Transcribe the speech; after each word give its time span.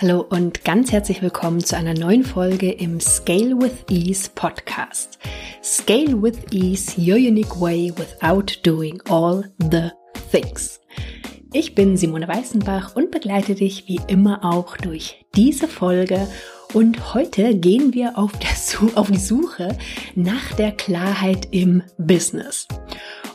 Hallo 0.00 0.20
und 0.20 0.64
ganz 0.64 0.92
herzlich 0.92 1.22
willkommen 1.22 1.64
zu 1.64 1.76
einer 1.76 1.92
neuen 1.92 2.22
Folge 2.22 2.70
im 2.70 3.00
Scale 3.00 3.60
with 3.60 3.84
Ease 3.90 4.30
Podcast. 4.32 5.18
Scale 5.60 6.22
with 6.22 6.38
Ease, 6.52 6.92
your 6.96 7.16
unique 7.16 7.60
way 7.60 7.92
without 7.96 8.60
doing 8.62 9.02
all 9.08 9.42
the 9.58 9.90
things. 10.30 10.78
Ich 11.52 11.74
bin 11.74 11.96
Simone 11.96 12.28
Weißenbach 12.28 12.94
und 12.94 13.10
begleite 13.10 13.56
dich 13.56 13.88
wie 13.88 13.98
immer 14.06 14.44
auch 14.44 14.76
durch 14.76 15.26
diese 15.34 15.66
Folge. 15.66 16.28
Und 16.74 17.12
heute 17.14 17.56
gehen 17.56 17.92
wir 17.92 18.16
auf, 18.16 18.30
auf 18.94 19.10
die 19.10 19.18
Suche 19.18 19.76
nach 20.14 20.52
der 20.52 20.70
Klarheit 20.70 21.48
im 21.50 21.82
Business. 21.98 22.68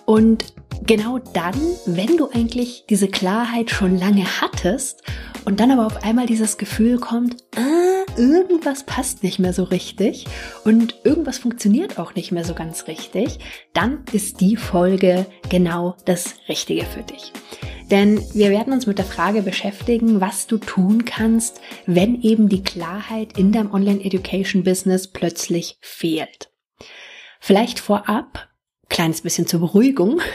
Und 0.05 0.53
genau 0.85 1.19
dann, 1.19 1.59
wenn 1.85 2.15
du 2.15 2.29
eigentlich 2.33 2.85
diese 2.89 3.09
Klarheit 3.09 3.69
schon 3.69 3.99
lange 3.99 4.23
hattest 4.39 5.03
und 5.45 5.59
dann 5.59 5.71
aber 5.71 5.85
auf 5.85 6.03
einmal 6.03 6.25
dieses 6.25 6.57
Gefühl 6.57 6.99
kommt, 6.99 7.37
ah, 7.55 7.93
irgendwas 8.17 8.85
passt 8.85 9.23
nicht 9.23 9.39
mehr 9.39 9.53
so 9.53 9.63
richtig 9.63 10.25
und 10.63 10.95
irgendwas 11.03 11.37
funktioniert 11.37 11.99
auch 11.99 12.15
nicht 12.15 12.31
mehr 12.31 12.45
so 12.45 12.53
ganz 12.53 12.87
richtig, 12.87 13.39
dann 13.73 14.03
ist 14.11 14.41
die 14.41 14.55
Folge 14.55 15.25
genau 15.49 15.95
das 16.05 16.35
Richtige 16.47 16.85
für 16.85 17.03
dich. 17.03 17.31
Denn 17.91 18.23
wir 18.33 18.49
werden 18.49 18.73
uns 18.73 18.87
mit 18.87 18.97
der 18.97 19.05
Frage 19.05 19.41
beschäftigen, 19.41 20.21
was 20.21 20.47
du 20.47 20.57
tun 20.57 21.05
kannst, 21.05 21.59
wenn 21.85 22.21
eben 22.21 22.49
die 22.49 22.63
Klarheit 22.63 23.37
in 23.37 23.51
deinem 23.51 23.73
Online-Education-Business 23.73 25.09
plötzlich 25.09 25.77
fehlt. 25.81 26.49
Vielleicht 27.39 27.79
vorab, 27.79 28.49
kleines 28.89 29.21
bisschen 29.21 29.47
zur 29.47 29.59
Beruhigung. 29.59 30.21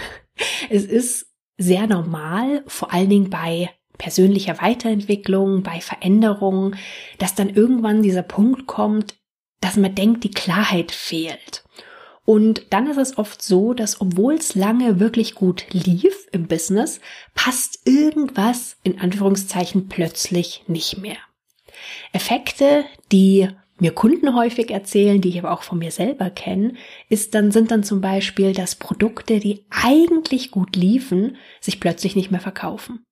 Es 0.71 0.85
ist 0.85 1.33
sehr 1.57 1.89
normal, 1.89 2.63
vor 2.69 2.93
allen 2.93 3.11
Dingen 3.11 3.29
bei 3.29 3.71
persönlicher 3.99 4.61
Weiterentwicklung, 4.63 5.63
bei 5.63 5.81
Veränderungen, 5.81 6.77
dass 7.19 7.35
dann 7.35 7.51
irgendwann 7.51 8.03
dieser 8.03 8.23
Punkt 8.23 8.67
kommt, 8.67 9.17
dass 9.61 9.77
man 9.77 9.95
denkt, 9.95 10.25
die 10.25 10.31
Klarheit 10.31 10.93
fehlt. 10.93 11.65
Und 12.25 12.67
dann 12.71 12.89
ist 12.89 12.99
es 12.99 13.17
oft 13.17 13.41
so, 13.41 13.73
dass 13.73 14.01
obwohl 14.01 14.35
es 14.35 14.55
lange 14.55 15.01
wirklich 15.01 15.35
gut 15.35 15.67
lief 15.73 16.29
im 16.31 16.47
Business, 16.47 17.01
passt 17.35 17.87
irgendwas 17.87 18.77
in 18.83 19.01
Anführungszeichen 19.01 19.89
plötzlich 19.89 20.63
nicht 20.67 20.99
mehr. 20.99 21.17
Effekte, 22.13 22.85
die 23.13 23.49
mir 23.79 23.93
Kunden 23.93 24.35
häufig 24.35 24.71
erzählen, 24.71 25.21
die 25.21 25.31
ich 25.31 25.39
aber 25.39 25.53
auch 25.53 25.63
von 25.63 25.79
mir 25.79 25.91
selber 25.91 26.31
kenne, 26.31 26.75
ist 27.09 27.35
dann, 27.35 27.51
sind 27.51 27.71
dann 27.71 27.83
zum 27.83 28.01
Beispiel, 28.01 28.53
dass 28.53 28.75
Produkte, 28.75 29.39
die 29.41 29.65
eigentlich 29.71 30.51
gut 30.51 30.77
liefen, 30.77 31.37
sich 31.61 31.81
plötzlich 31.81 32.17
nicht 32.17 32.31
mehr 32.31 32.41
verkaufen. 32.41 33.05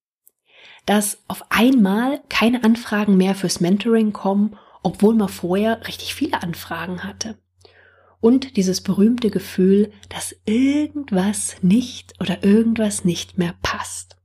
Dass 0.86 1.18
auf 1.28 1.44
einmal 1.50 2.20
keine 2.28 2.64
Anfragen 2.64 3.16
mehr 3.16 3.34
fürs 3.34 3.60
Mentoring 3.60 4.12
kommen, 4.12 4.56
obwohl 4.82 5.14
man 5.14 5.28
vorher 5.28 5.86
richtig 5.86 6.14
viele 6.14 6.42
Anfragen 6.42 7.04
hatte. 7.04 7.36
Und 8.20 8.56
dieses 8.56 8.80
berühmte 8.80 9.30
Gefühl, 9.30 9.92
dass 10.08 10.34
irgendwas 10.46 11.56
nicht 11.62 12.14
oder 12.20 12.42
irgendwas 12.42 13.04
nicht 13.04 13.36
mehr 13.36 13.54
passt. 13.62 14.16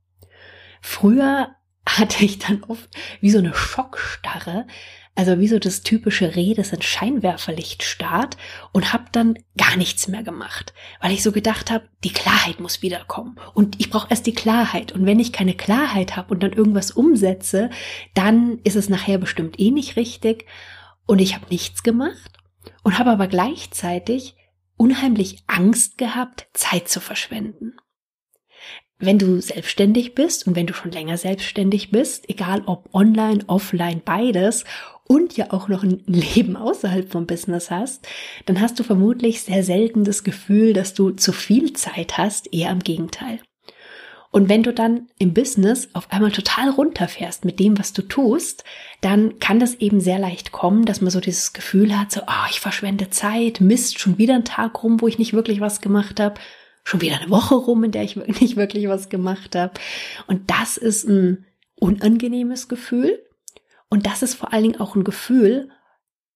Früher 0.80 1.54
hatte 1.86 2.24
ich 2.24 2.38
dann 2.38 2.64
oft 2.64 2.88
wie 3.20 3.30
so 3.30 3.38
eine 3.38 3.54
Schockstarre, 3.54 4.66
also 5.14 5.38
wie 5.38 5.48
so 5.48 5.58
das 5.58 5.82
typische 5.82 6.36
Reh, 6.36 6.54
das 6.54 6.72
in 6.72 6.80
Scheinwerferlicht 6.80 7.82
starrt 7.82 8.38
und 8.72 8.92
habe 8.92 9.04
dann 9.12 9.38
gar 9.58 9.76
nichts 9.76 10.08
mehr 10.08 10.22
gemacht, 10.22 10.72
weil 11.00 11.12
ich 11.12 11.22
so 11.22 11.32
gedacht 11.32 11.70
habe, 11.70 11.84
die 12.02 12.12
Klarheit 12.12 12.60
muss 12.60 12.80
wiederkommen. 12.80 13.38
Und 13.52 13.78
ich 13.78 13.90
brauche 13.90 14.08
erst 14.08 14.26
die 14.26 14.34
Klarheit. 14.34 14.92
Und 14.92 15.04
wenn 15.04 15.20
ich 15.20 15.32
keine 15.32 15.54
Klarheit 15.54 16.16
habe 16.16 16.32
und 16.32 16.42
dann 16.42 16.52
irgendwas 16.52 16.90
umsetze, 16.90 17.68
dann 18.14 18.58
ist 18.64 18.76
es 18.76 18.88
nachher 18.88 19.18
bestimmt 19.18 19.60
eh 19.60 19.70
nicht 19.70 19.96
richtig. 19.96 20.46
Und 21.06 21.18
ich 21.18 21.34
habe 21.34 21.46
nichts 21.50 21.82
gemacht 21.82 22.32
und 22.82 22.98
habe 22.98 23.10
aber 23.10 23.26
gleichzeitig 23.26 24.36
unheimlich 24.76 25.44
Angst 25.46 25.98
gehabt, 25.98 26.48
Zeit 26.54 26.88
zu 26.88 27.00
verschwenden. 27.00 27.76
Wenn 28.98 29.18
du 29.18 29.40
selbstständig 29.40 30.14
bist 30.14 30.46
und 30.46 30.54
wenn 30.54 30.68
du 30.68 30.74
schon 30.74 30.92
länger 30.92 31.16
selbstständig 31.16 31.90
bist, 31.90 32.30
egal 32.30 32.62
ob 32.66 32.94
online, 32.94 33.44
offline, 33.48 34.00
beides 34.04 34.64
und 35.06 35.36
ja 35.36 35.52
auch 35.52 35.68
noch 35.68 35.82
ein 35.82 36.02
Leben 36.06 36.56
außerhalb 36.56 37.10
vom 37.10 37.26
Business 37.26 37.70
hast, 37.70 38.06
dann 38.46 38.60
hast 38.60 38.78
du 38.78 38.84
vermutlich 38.84 39.42
sehr 39.42 39.64
selten 39.64 40.04
das 40.04 40.24
Gefühl, 40.24 40.72
dass 40.72 40.94
du 40.94 41.10
zu 41.10 41.32
viel 41.32 41.72
Zeit 41.72 42.18
hast, 42.18 42.52
eher 42.52 42.70
im 42.70 42.80
Gegenteil. 42.80 43.40
Und 44.30 44.48
wenn 44.48 44.62
du 44.62 44.72
dann 44.72 45.08
im 45.18 45.34
Business 45.34 45.90
auf 45.92 46.10
einmal 46.10 46.32
total 46.32 46.70
runterfährst 46.70 47.44
mit 47.44 47.60
dem, 47.60 47.78
was 47.78 47.92
du 47.92 48.00
tust, 48.00 48.64
dann 49.02 49.38
kann 49.40 49.60
das 49.60 49.74
eben 49.74 50.00
sehr 50.00 50.18
leicht 50.18 50.52
kommen, 50.52 50.86
dass 50.86 51.02
man 51.02 51.10
so 51.10 51.20
dieses 51.20 51.52
Gefühl 51.52 51.98
hat, 51.98 52.12
so, 52.12 52.22
ah, 52.26 52.44
oh, 52.44 52.48
ich 52.50 52.60
verschwende 52.60 53.10
Zeit, 53.10 53.60
Mist, 53.60 53.98
schon 53.98 54.16
wieder 54.16 54.34
ein 54.34 54.46
Tag 54.46 54.82
rum, 54.82 55.02
wo 55.02 55.08
ich 55.08 55.18
nicht 55.18 55.34
wirklich 55.34 55.60
was 55.60 55.82
gemacht 55.82 56.18
habe 56.18 56.40
schon 56.84 57.00
wieder 57.00 57.20
eine 57.20 57.30
Woche 57.30 57.54
rum, 57.54 57.84
in 57.84 57.92
der 57.92 58.02
ich 58.02 58.16
nicht 58.40 58.56
wirklich 58.56 58.88
was 58.88 59.08
gemacht 59.08 59.54
habe. 59.54 59.74
Und 60.26 60.50
das 60.50 60.76
ist 60.76 61.08
ein 61.08 61.46
unangenehmes 61.76 62.68
Gefühl. 62.68 63.22
Und 63.92 64.06
das 64.06 64.22
ist 64.22 64.36
vor 64.36 64.54
allen 64.54 64.62
Dingen 64.62 64.80
auch 64.80 64.96
ein 64.96 65.04
Gefühl, 65.04 65.68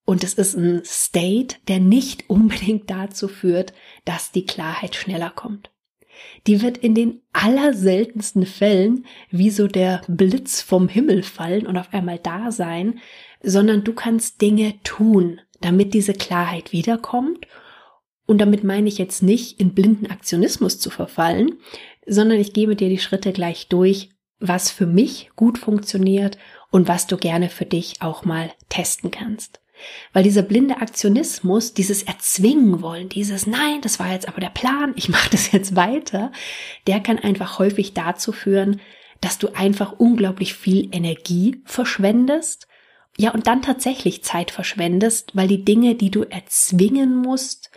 und 0.05 0.23
es 0.23 0.35
ist 0.35 0.59
ein 0.59 0.83
State, 0.85 1.57
der 1.69 1.81
nicht 1.81 2.25
unbedingt 2.29 2.91
dazu 2.91 3.29
führt, 3.29 3.73
dass 4.05 4.31
die 4.31 4.45
Klarheit 4.45 4.95
schneller 4.95 5.31
kommt. 5.31 5.71
Die 6.47 6.61
wird 6.61 6.77
in 6.77 6.95
den 6.95 7.23
allerseltensten 7.33 8.45
Fällen 8.45 9.07
wie 9.31 9.49
so 9.49 9.69
der 9.69 10.03
Blitz 10.07 10.61
vom 10.61 10.89
Himmel 10.89 11.23
fallen 11.23 11.67
und 11.67 11.79
auf 11.79 11.95
einmal 11.95 12.19
da 12.19 12.53
sein, 12.53 13.01
sondern 13.43 13.85
du 13.85 13.95
kannst 13.95 14.43
Dinge 14.43 14.75
tun, 14.83 15.41
damit 15.63 15.95
diese 15.95 16.13
Klarheit 16.13 16.73
wiederkommt 16.73 17.47
und 18.27 18.37
damit 18.37 18.65
meine 18.65 18.89
ich 18.89 18.99
jetzt 18.99 19.23
nicht, 19.23 19.59
in 19.59 19.73
blinden 19.73 20.09
Aktionismus 20.09 20.79
zu 20.79 20.91
verfallen, 20.91 21.55
sondern 22.07 22.39
ich 22.39 22.53
gebe 22.53 22.77
dir 22.77 22.91
die 22.91 22.99
Schritte 22.99 23.33
gleich 23.33 23.69
durch, 23.69 24.11
was 24.41 24.71
für 24.71 24.87
mich 24.87 25.31
gut 25.37 25.57
funktioniert 25.57 26.37
und 26.77 26.89
was 26.89 27.07
du 27.07 27.17
gerne 27.17 27.49
für 27.49 27.65
dich 27.65 28.03
auch 28.03 28.27
mal 28.27 28.53
testen 28.69 29.11
kannst. 29.11 29.61
Weil 30.13 30.25
dieser 30.25 30.43
blinde 30.43 30.77
Aktionismus, 30.77 31.73
dieses 31.73 32.03
Erzwingen 32.03 32.83
wollen, 32.83 33.09
dieses 33.09 33.47
Nein, 33.47 33.81
das 33.81 33.99
war 33.99 34.13
jetzt 34.13 34.29
aber 34.29 34.43
der 34.43 34.51
Plan, 34.51 34.93
ich 34.95 35.09
mache 35.09 35.31
das 35.31 35.53
jetzt 35.53 35.75
weiter, 35.75 36.33
der 36.87 37.01
kann 37.01 37.19
einfach 37.19 37.59
häufig 37.59 37.95
dazu 37.95 38.31
führen, 38.31 38.83
dass 39.23 39.39
du 39.39 39.55
einfach 39.55 39.93
unglaublich 39.93 40.53
viel 40.53 40.91
Energie 40.93 41.63
verschwendest, 41.65 42.69
ja, 43.17 43.31
und 43.31 43.47
dann 43.47 43.63
tatsächlich 43.63 44.23
Zeit 44.23 44.51
verschwendest, 44.51 45.35
weil 45.35 45.49
die 45.49 45.65
Dinge, 45.65 45.95
die 45.95 46.11
du 46.11 46.25
erzwingen 46.25 47.17
musst, 47.17 47.71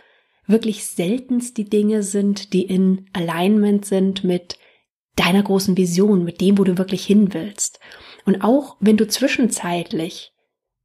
wirklich 0.46 0.84
seltenst 0.84 1.56
die 1.56 1.70
Dinge 1.70 2.02
sind, 2.02 2.52
die 2.52 2.64
in 2.64 3.06
Alignment 3.14 3.86
sind 3.86 4.24
mit 4.24 4.58
deiner 5.16 5.42
großen 5.42 5.78
Vision, 5.78 6.22
mit 6.22 6.42
dem, 6.42 6.58
wo 6.58 6.64
du 6.64 6.76
wirklich 6.76 7.06
hin 7.06 7.32
willst. 7.32 7.80
Und 8.24 8.42
auch 8.42 8.76
wenn 8.80 8.96
du 8.96 9.06
zwischenzeitlich 9.06 10.32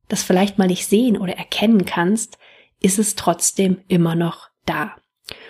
das 0.08 0.24
vielleicht 0.24 0.58
mal 0.58 0.68
nicht 0.68 0.86
sehen 0.86 1.18
oder 1.18 1.34
erkennen 1.34 1.86
kannst, 1.86 2.38
ist 2.82 3.00
es 3.00 3.16
trotzdem 3.16 3.78
immer 3.88 4.16
noch 4.16 4.50
da. 4.66 4.96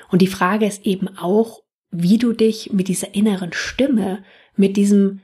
Und 0.09 0.22
die 0.22 0.28
Frage 0.28 0.66
ist 0.66 0.85
eben 0.85 1.18
auch, 1.18 1.63
wie 1.91 2.18
du 2.18 2.34
dich 2.34 2.72
mit 2.72 2.88
dieser 2.88 3.16
inneren 3.16 3.53
Stimme, 3.53 4.24
mit 4.56 4.78
diesem 4.78 5.22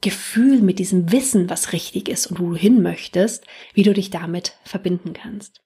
Gefühl, 0.00 0.60
mit 0.60 0.78
diesem 0.78 1.12
Wissen, 1.12 1.48
was 1.48 1.72
richtig 1.72 2.08
ist 2.08 2.26
und 2.26 2.38
wo 2.38 2.50
du 2.50 2.56
hin 2.56 2.82
möchtest, 2.82 3.46
wie 3.72 3.82
du 3.82 3.94
dich 3.94 4.10
damit 4.10 4.58
verbinden 4.64 5.14
kannst. 5.14 5.62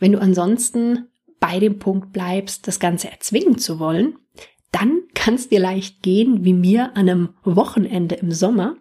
Wenn 0.00 0.12
du 0.12 0.20
ansonsten 0.20 1.08
bei 1.40 1.60
dem 1.60 1.78
Punkt 1.78 2.12
bleibst, 2.12 2.66
das 2.66 2.80
Ganze 2.80 3.10
erzwingen 3.10 3.58
zu 3.58 3.78
wollen, 3.78 4.18
dann 4.72 5.02
kann 5.28 5.34
es 5.34 5.50
dir 5.50 5.60
leicht 5.60 6.00
gehen, 6.00 6.42
wie 6.46 6.54
mir 6.54 6.96
an 6.96 7.06
einem 7.06 7.28
Wochenende 7.44 8.14
im 8.14 8.32
Sommer. 8.32 8.76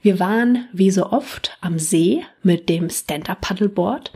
Wir 0.00 0.18
waren, 0.18 0.66
wie 0.72 0.90
so 0.90 1.10
oft, 1.10 1.58
am 1.60 1.78
See 1.78 2.24
mit 2.42 2.70
dem 2.70 2.88
Stand-Up-Paddleboard 2.88 4.10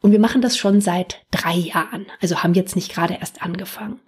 und 0.00 0.12
wir 0.12 0.20
machen 0.20 0.40
das 0.40 0.56
schon 0.56 0.80
seit 0.80 1.24
drei 1.32 1.56
Jahren, 1.56 2.06
also 2.22 2.44
haben 2.44 2.54
jetzt 2.54 2.76
nicht 2.76 2.94
gerade 2.94 3.14
erst 3.14 3.42
angefangen. 3.42 3.98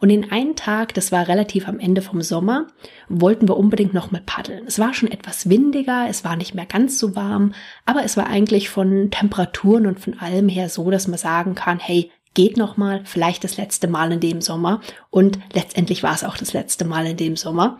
Und 0.00 0.08
den 0.08 0.32
einen 0.32 0.56
Tag, 0.56 0.94
das 0.94 1.12
war 1.12 1.28
relativ 1.28 1.68
am 1.68 1.78
Ende 1.78 2.00
vom 2.00 2.22
Sommer, 2.22 2.68
wollten 3.10 3.46
wir 3.46 3.58
unbedingt 3.58 3.92
noch 3.92 4.10
mal 4.10 4.22
paddeln. 4.24 4.64
Es 4.66 4.78
war 4.78 4.94
schon 4.94 5.10
etwas 5.10 5.50
windiger, 5.50 6.06
es 6.08 6.24
war 6.24 6.34
nicht 6.34 6.54
mehr 6.54 6.64
ganz 6.64 6.98
so 6.98 7.14
warm, 7.14 7.52
aber 7.84 8.04
es 8.04 8.16
war 8.16 8.26
eigentlich 8.26 8.70
von 8.70 9.10
Temperaturen 9.10 9.86
und 9.86 10.00
von 10.00 10.18
allem 10.18 10.48
her 10.48 10.70
so, 10.70 10.90
dass 10.90 11.08
man 11.08 11.18
sagen 11.18 11.54
kann, 11.54 11.78
hey, 11.78 12.10
geht 12.34 12.56
nochmal, 12.56 13.02
vielleicht 13.04 13.44
das 13.44 13.56
letzte 13.56 13.88
Mal 13.88 14.12
in 14.12 14.20
dem 14.20 14.40
Sommer. 14.40 14.80
Und 15.10 15.38
letztendlich 15.52 16.02
war 16.02 16.14
es 16.14 16.24
auch 16.24 16.36
das 16.36 16.52
letzte 16.52 16.84
Mal 16.84 17.06
in 17.06 17.16
dem 17.16 17.36
Sommer. 17.36 17.78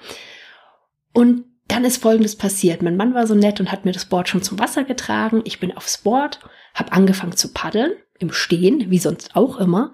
Und 1.13 1.45
dann 1.69 1.85
ist 1.85 2.03
Folgendes 2.03 2.37
passiert. 2.37 2.83
Mein 2.83 2.97
Mann 2.97 3.15
war 3.15 3.27
so 3.27 3.35
nett 3.35 3.61
und 3.61 3.73
hat 3.73 3.85
mir 3.85 3.93
das 3.93 4.05
Board 4.05 4.29
schon 4.29 4.43
zum 4.43 4.59
Wasser 4.59 4.85
getragen. 4.85 5.43
Ich 5.45 5.61
bin 5.61 5.77
aufs 5.77 5.99
Board, 5.99 6.41
habe 6.75 6.93
angefangen 6.93 7.37
zu 7.37 7.53
paddeln, 7.53 7.93
im 8.19 8.33
Stehen, 8.33 8.91
wie 8.91 8.99
sonst 8.99 9.35
auch 9.35 9.57
immer, 9.59 9.93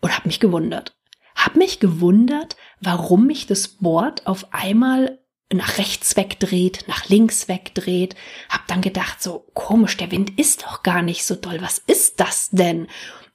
und 0.00 0.14
habe 0.14 0.28
mich 0.28 0.40
gewundert. 0.40 0.96
Hab 1.34 1.56
mich 1.56 1.80
gewundert, 1.80 2.56
warum 2.80 3.26
mich 3.26 3.46
das 3.46 3.68
Board 3.68 4.26
auf 4.26 4.48
einmal 4.52 5.18
nach 5.56 5.78
rechts 5.78 6.16
wegdreht, 6.16 6.84
nach 6.86 7.08
links 7.08 7.48
wegdreht. 7.48 8.14
Hab 8.48 8.66
dann 8.66 8.80
gedacht, 8.80 9.22
so 9.22 9.46
komisch, 9.54 9.96
der 9.96 10.10
Wind 10.10 10.38
ist 10.38 10.62
doch 10.62 10.82
gar 10.82 11.02
nicht 11.02 11.24
so 11.24 11.34
doll. 11.34 11.60
Was 11.60 11.78
ist 11.78 12.20
das 12.20 12.50
denn? 12.50 12.88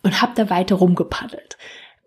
Und 0.03 0.21
hab 0.21 0.35
da 0.35 0.49
weiter 0.49 0.75
rumgepaddelt. 0.75 1.57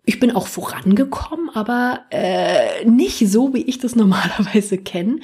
Ich 0.05 0.19
bin 0.19 0.31
auch 0.31 0.47
vorangekommen, 0.47 1.49
aber 1.53 2.01
äh, 2.09 2.83
nicht 2.83 3.19
so, 3.29 3.53
wie 3.53 3.61
ich 3.61 3.79
das 3.79 3.95
normalerweise 3.97 4.77
kenne. 4.77 5.19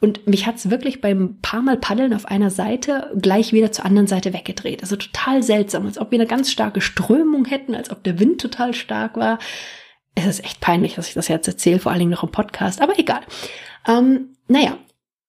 Und 0.00 0.26
mich 0.26 0.46
hat's 0.46 0.70
wirklich 0.70 1.00
beim 1.00 1.38
paar 1.40 1.62
Mal 1.62 1.76
Paddeln 1.76 2.12
auf 2.12 2.26
einer 2.26 2.50
Seite 2.50 3.12
gleich 3.20 3.52
wieder 3.52 3.70
zur 3.70 3.84
anderen 3.84 4.08
Seite 4.08 4.32
weggedreht. 4.32 4.82
Also 4.82 4.96
total 4.96 5.42
seltsam, 5.42 5.86
als 5.86 5.98
ob 5.98 6.10
wir 6.10 6.18
eine 6.18 6.26
ganz 6.26 6.50
starke 6.50 6.80
Strömung 6.80 7.44
hätten, 7.44 7.74
als 7.74 7.90
ob 7.90 8.02
der 8.02 8.18
Wind 8.18 8.40
total 8.40 8.74
stark 8.74 9.16
war. 9.16 9.38
Es 10.16 10.26
ist 10.26 10.44
echt 10.44 10.60
peinlich, 10.60 10.94
dass 10.94 11.08
ich 11.08 11.14
das 11.14 11.28
jetzt 11.28 11.48
erzähle, 11.48 11.78
vor 11.78 11.92
allen 11.92 12.00
Dingen 12.00 12.10
noch 12.10 12.22
im 12.22 12.30
Podcast, 12.30 12.80
aber 12.80 12.98
egal. 12.98 13.22
Ähm, 13.86 14.33
naja, 14.48 14.78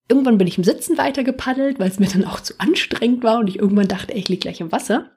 irgendwann 0.07 0.37
bin 0.37 0.47
ich 0.47 0.57
im 0.57 0.63
Sitzen 0.63 0.97
weiter 0.97 1.23
gepaddelt, 1.23 1.79
weil 1.79 1.89
es 1.89 1.99
mir 1.99 2.07
dann 2.07 2.25
auch 2.25 2.39
zu 2.39 2.53
anstrengend 2.59 3.23
war 3.23 3.39
und 3.39 3.47
ich 3.47 3.59
irgendwann 3.59 3.87
dachte, 3.87 4.13
ich 4.13 4.29
lieg 4.29 4.41
gleich 4.41 4.61
im 4.61 4.71
Wasser 4.71 5.15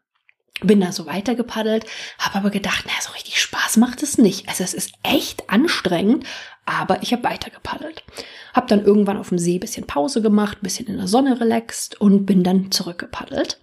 bin 0.60 0.80
da 0.80 0.92
so 0.92 1.06
weiter 1.06 1.34
gepaddelt, 1.34 1.86
habe 2.18 2.36
aber 2.36 2.50
gedacht, 2.50 2.84
na, 2.86 2.92
so 3.00 3.12
richtig 3.12 3.40
Spaß 3.40 3.76
macht 3.76 4.02
es 4.02 4.18
nicht. 4.18 4.48
Also 4.48 4.64
es 4.64 4.74
ist 4.74 4.92
echt 5.02 5.48
anstrengend, 5.50 6.24
aber 6.68 7.02
ich 7.02 7.12
habe 7.12 7.24
weiter 7.24 7.50
gepaddelt. 7.50 8.04
Hab 8.52 8.68
dann 8.68 8.84
irgendwann 8.84 9.16
auf 9.16 9.30
dem 9.30 9.38
See 9.38 9.58
bisschen 9.58 9.86
Pause 9.86 10.20
gemacht, 10.20 10.60
bisschen 10.60 10.86
in 10.86 10.98
der 10.98 11.08
Sonne 11.08 11.40
relaxt 11.40 12.00
und 12.00 12.26
bin 12.26 12.42
dann 12.42 12.70
zurückgepaddelt, 12.70 13.58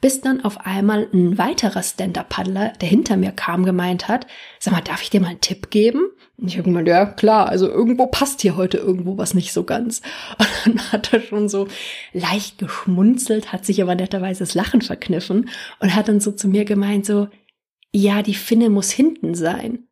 bis 0.00 0.20
dann 0.20 0.44
auf 0.44 0.64
einmal 0.64 1.08
ein 1.12 1.36
weiterer 1.36 1.82
Stand-Up-Paddler, 1.82 2.74
der 2.80 2.88
hinter 2.88 3.16
mir 3.16 3.32
kam, 3.32 3.64
gemeint 3.64 4.06
hat, 4.06 4.26
sag 4.60 4.72
mal, 4.72 4.82
darf 4.82 5.02
ich 5.02 5.10
dir 5.10 5.20
mal 5.20 5.28
einen 5.28 5.40
Tipp 5.40 5.70
geben? 5.70 6.10
Und 6.36 6.48
ich 6.48 6.54
habe 6.54 6.64
gemeint, 6.64 6.88
ja 6.88 7.06
klar, 7.06 7.48
also 7.48 7.68
irgendwo 7.68 8.06
passt 8.06 8.40
hier 8.42 8.56
heute 8.56 8.78
irgendwo 8.78 9.18
was 9.18 9.34
nicht 9.34 9.52
so 9.52 9.64
ganz. 9.64 10.02
Und 10.66 10.76
dann 10.76 10.92
hat 10.92 11.12
er 11.12 11.20
schon 11.20 11.48
so 11.48 11.68
leicht 12.12 12.58
geschmunzelt, 12.58 13.52
hat 13.52 13.64
sich 13.64 13.82
aber 13.82 13.94
netterweise 13.94 14.40
das 14.40 14.54
Lachen 14.54 14.82
verkniffen 14.82 15.48
und 15.80 15.94
hat 15.94 16.08
dann 16.08 16.20
so 16.20 16.32
zu 16.32 16.48
mir 16.48 16.64
gemeint, 16.64 17.06
so, 17.06 17.28
ja, 17.92 18.22
die 18.22 18.34
Finne 18.34 18.70
muss 18.70 18.90
hinten 18.90 19.34
sein. 19.34 19.86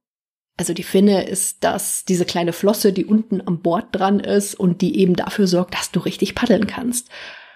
Also 0.56 0.74
die 0.74 0.82
Finne 0.82 1.24
ist 1.24 1.64
das, 1.64 2.04
diese 2.04 2.24
kleine 2.24 2.52
Flosse, 2.52 2.92
die 2.92 3.06
unten 3.06 3.40
am 3.46 3.60
Bord 3.60 3.86
dran 3.92 4.20
ist 4.20 4.54
und 4.54 4.82
die 4.82 4.98
eben 4.98 5.16
dafür 5.16 5.46
sorgt, 5.46 5.74
dass 5.74 5.90
du 5.90 6.00
richtig 6.00 6.34
paddeln 6.34 6.66
kannst. 6.66 7.08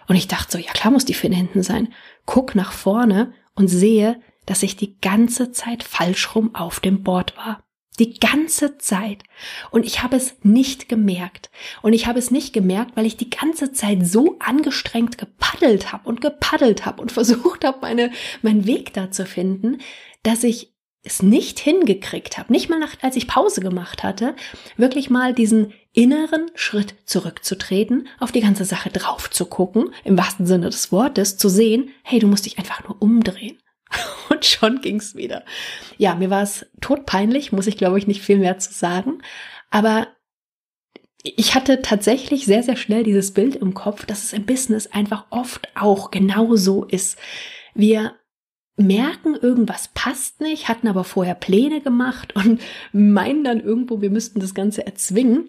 Und 0.09 0.17
ich 0.17 0.29
dachte 0.29 0.53
so, 0.53 0.59
ja 0.59 0.73
klar 0.73 0.93
muss 0.93 1.05
die 1.05 1.15
Finne 1.15 1.37
hinten 1.37 1.63
sein. 1.63 1.93
Guck 2.25 2.55
nach 2.55 2.73
vorne 2.73 3.33
und 3.55 3.69
sehe, 3.69 4.21
dass 4.47 4.63
ich 4.63 4.77
die 4.77 4.99
ganze 5.01 5.53
Zeit 5.53 5.83
falsch 5.83 6.35
rum 6.35 6.55
auf 6.55 6.81
dem 6.81 7.03
Board 7.03 7.37
war. 7.37 7.63
Die 7.99 8.19
ganze 8.19 8.79
Zeit. 8.79 9.25
Und 9.71 9.87
ich 9.87 10.03
habe 10.03 10.17
es 10.17 10.37
nicht 10.43 10.89
gemerkt. 10.89 11.51
Und 11.83 11.95
ich 11.95 12.07
habe 12.07 12.19
es 12.19 12.31
nicht 12.31 12.53
gemerkt, 12.53 12.97
weil 12.97 13.07
ich 13.07 13.17
die 13.17 13.31
ganze 13.31 13.73
Zeit 13.73 14.07
so 14.07 14.37
angestrengt 14.39 15.19
gepaddelt 15.19 15.93
habe 15.93 16.09
und 16.09 16.21
gepaddelt 16.21 16.87
habe 16.87 17.03
und 17.03 17.13
versucht 17.13 17.65
habe, 17.65 17.79
meine, 17.81 18.13
meinen 18.43 18.67
Weg 18.67 18.93
da 18.93 19.11
zu 19.11 19.27
finden, 19.27 19.79
dass 20.23 20.45
ich 20.45 20.76
es 21.07 21.23
nicht 21.23 21.59
hingekriegt 21.59 22.37
habe, 22.37 22.53
nicht 22.53 22.69
mal 22.69 22.79
nach, 22.79 22.95
als 23.03 23.17
ich 23.17 23.27
Pause 23.27 23.61
gemacht 23.61 24.03
hatte, 24.03 24.35
wirklich 24.77 25.09
mal 25.09 25.33
diesen 25.33 25.73
inneren 25.93 26.51
Schritt 26.55 26.95
zurückzutreten, 27.07 28.09
auf 28.21 28.33
die 28.33 28.41
ganze 28.41 28.65
Sache 28.65 28.91
drauf 28.91 29.31
zu 29.31 29.47
gucken, 29.47 29.95
im 30.05 30.19
wahrsten 30.19 30.47
Sinne 30.47 30.67
des 30.67 30.93
Wortes, 30.93 31.39
zu 31.39 31.49
sehen, 31.49 31.91
hey, 32.03 32.19
du 32.19 32.27
musst 32.27 32.45
dich 32.45 32.59
einfach 32.59 32.85
nur 32.85 33.01
umdrehen. 33.01 33.59
Und 34.29 34.45
schon 34.45 34.81
ging's 34.81 35.15
wieder. 35.15 35.45
Ja, 35.97 36.15
mir 36.15 36.29
war 36.29 36.43
es 36.43 36.67
todpeinlich, 36.81 37.53
muss 37.53 37.67
ich 37.67 37.79
glaube 37.79 37.99
ich 37.99 38.07
nicht 38.07 38.23
viel 38.23 38.39
mehr 38.39 38.59
zu 38.59 38.73
sagen. 38.73 39.23
Aber 39.71 40.09
ich 41.23 41.55
hatte 41.55 41.83
tatsächlich 41.83 42.47
sehr, 42.47 42.63
sehr 42.63 42.77
schnell 42.77 43.03
dieses 43.03 43.33
Bild 43.33 43.57
im 43.57 43.75
Kopf, 43.75 44.07
dass 44.07 44.25
es 44.25 44.33
im 44.33 44.47
Business 44.47 44.87
einfach 44.89 45.27
oft 45.31 45.69
auch 45.75 46.11
genau 46.11 46.57
so 46.57 46.85
ist. 46.85 47.19
Wir 47.75 48.15
merken, 48.77 49.35
irgendwas 49.35 49.89
passt 49.95 50.41
nicht, 50.41 50.69
hatten 50.69 50.89
aber 50.89 51.05
vorher 51.05 51.35
Pläne 51.35 51.81
gemacht 51.81 52.35
und 52.37 52.61
meinen 52.93 53.45
dann 53.45 53.61
irgendwo, 53.61 54.01
wir 54.01 54.11
müssten 54.11 54.41
das 54.41 54.55
Ganze 54.55 54.87
erzwingen. 54.87 55.49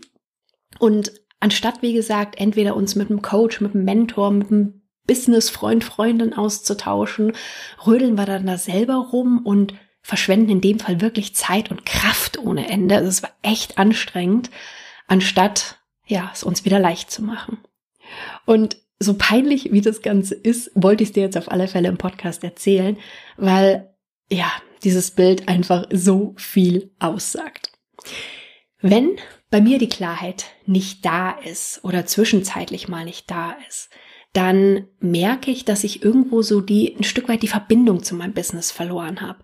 Und 0.80 1.12
anstatt, 1.40 1.82
wie 1.82 1.94
gesagt, 1.94 2.40
entweder 2.40 2.76
uns 2.76 2.96
mit 2.96 3.10
einem 3.10 3.22
Coach, 3.22 3.62
mit 3.62 3.76
einem 3.76 3.86
Mentor, 3.86 4.32
mit 4.32 4.52
einem 4.52 4.82
Business-Freund, 5.08 5.84
Freundin 5.84 6.34
auszutauschen, 6.34 7.34
rödeln 7.86 8.18
wir 8.18 8.26
dann 8.26 8.46
da 8.46 8.58
selber 8.58 8.96
rum 8.96 9.42
und 9.44 9.74
verschwenden 10.02 10.52
in 10.52 10.62
dem 10.62 10.80
Fall 10.80 11.02
wirklich 11.02 11.36
Zeit 11.36 11.72
und 11.72 11.86
Kraft 11.86 12.38
ohne 12.38 12.70
Ende. 12.70 12.96
Also 12.96 13.10
es 13.10 13.24
war 13.24 13.32
echt 13.42 13.78
anstrengend, 13.78 14.50
anstatt, 15.08 15.80
ja, 16.06 16.30
es 16.34 16.44
uns 16.44 16.66
wieder 16.66 16.80
leicht 16.80 17.12
zu 17.12 17.24
machen. 17.24 17.58
Und 18.46 18.78
so 19.00 19.16
peinlich 19.16 19.72
wie 19.72 19.82
das 19.82 20.02
Ganze 20.02 20.36
ist, 20.36 20.72
wollte 20.76 21.04
ich 21.04 21.10
es 21.10 21.14
dir 21.14 21.24
jetzt 21.24 21.38
auf 21.38 21.52
alle 21.52 21.68
Fälle 21.68 21.88
im 21.88 21.98
Podcast 21.98 22.44
erzählen, 22.44 22.98
weil, 23.38 23.94
ja, 24.30 24.52
dieses 24.84 25.12
Bild 25.12 25.48
einfach 25.48 25.86
so 25.92 26.34
viel 26.38 26.92
aussagt. 27.00 27.72
Wenn 28.82 29.18
bei 29.50 29.62
mir 29.62 29.80
die 29.80 29.90
Klarheit 29.90 30.46
nicht 30.66 31.06
da 31.06 31.32
ist 31.32 31.84
oder 31.84 32.06
zwischenzeitlich 32.06 32.88
mal 32.88 33.06
nicht 33.06 33.30
da 33.32 33.56
ist, 33.68 33.90
dann 34.34 34.86
merke 35.00 35.50
ich, 35.50 35.66
dass 35.66 35.84
ich 35.84 36.04
irgendwo 36.04 36.42
so 36.42 36.62
die 36.62 36.96
ein 36.96 37.04
Stück 37.04 37.28
weit 37.28 37.42
die 37.42 37.48
Verbindung 37.48 38.04
zu 38.04 38.14
meinem 38.14 38.34
Business 38.34 38.72
verloren 38.72 39.22
habe. 39.22 39.40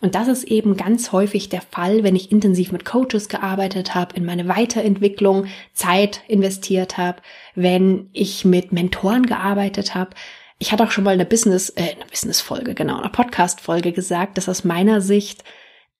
Und 0.00 0.14
das 0.14 0.28
ist 0.28 0.44
eben 0.44 0.76
ganz 0.76 1.12
häufig 1.12 1.48
der 1.48 1.60
Fall, 1.60 2.02
wenn 2.02 2.16
ich 2.16 2.32
intensiv 2.32 2.72
mit 2.72 2.84
Coaches 2.84 3.28
gearbeitet 3.28 3.94
habe, 3.94 4.16
in 4.16 4.24
meine 4.24 4.48
Weiterentwicklung 4.48 5.46
Zeit 5.74 6.22
investiert 6.28 6.96
habe, 6.96 7.20
wenn 7.54 8.08
ich 8.12 8.44
mit 8.44 8.72
Mentoren 8.72 9.26
gearbeitet 9.26 9.94
habe. 9.94 10.10
Ich 10.58 10.72
hatte 10.72 10.84
auch 10.84 10.90
schon 10.92 11.04
mal 11.04 11.14
eine 11.14 11.26
Business 11.26 11.70
äh, 11.70 11.94
eine 11.96 12.06
Business 12.10 12.40
Folge, 12.40 12.74
genau, 12.74 12.98
eine 12.98 13.10
Podcast 13.10 13.60
Folge 13.60 13.92
gesagt, 13.92 14.38
dass 14.38 14.48
aus 14.48 14.64
meiner 14.64 15.00
Sicht 15.00 15.44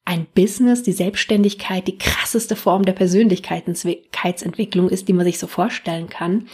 ein 0.09 0.27
Business, 0.35 0.83
die 0.83 0.93
Selbstständigkeit, 0.93 1.87
die 1.87 1.99
krasseste 1.99 2.57
Form 2.57 2.87
der 2.87 2.95
Persönlichkeitsentwicklung 2.95 4.89
ist, 4.89 5.07
die 5.07 5.13
man 5.13 5.27
sich 5.27 5.39
so 5.39 5.47
vorstellen 5.47 6.09
kann. 6.09 6.49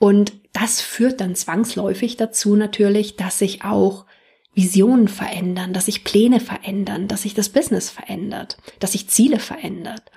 Und 0.00 0.32
das 0.54 0.80
führt 0.80 1.20
dann 1.20 1.34
zwangsläufig 1.34 2.16
dazu 2.16 2.56
natürlich, 2.56 3.16
dass 3.16 3.38
sich 3.38 3.64
auch 3.64 4.06
Visionen 4.54 5.08
verändern, 5.08 5.74
dass 5.74 5.84
sich 5.84 6.04
Pläne 6.04 6.40
verändern, 6.40 7.06
dass 7.06 7.22
sich 7.22 7.34
das 7.34 7.50
Business 7.50 7.90
verändert, 7.90 8.56
dass 8.78 8.92
sich 8.92 9.10
Ziele 9.10 9.38
verändert. 9.38 10.10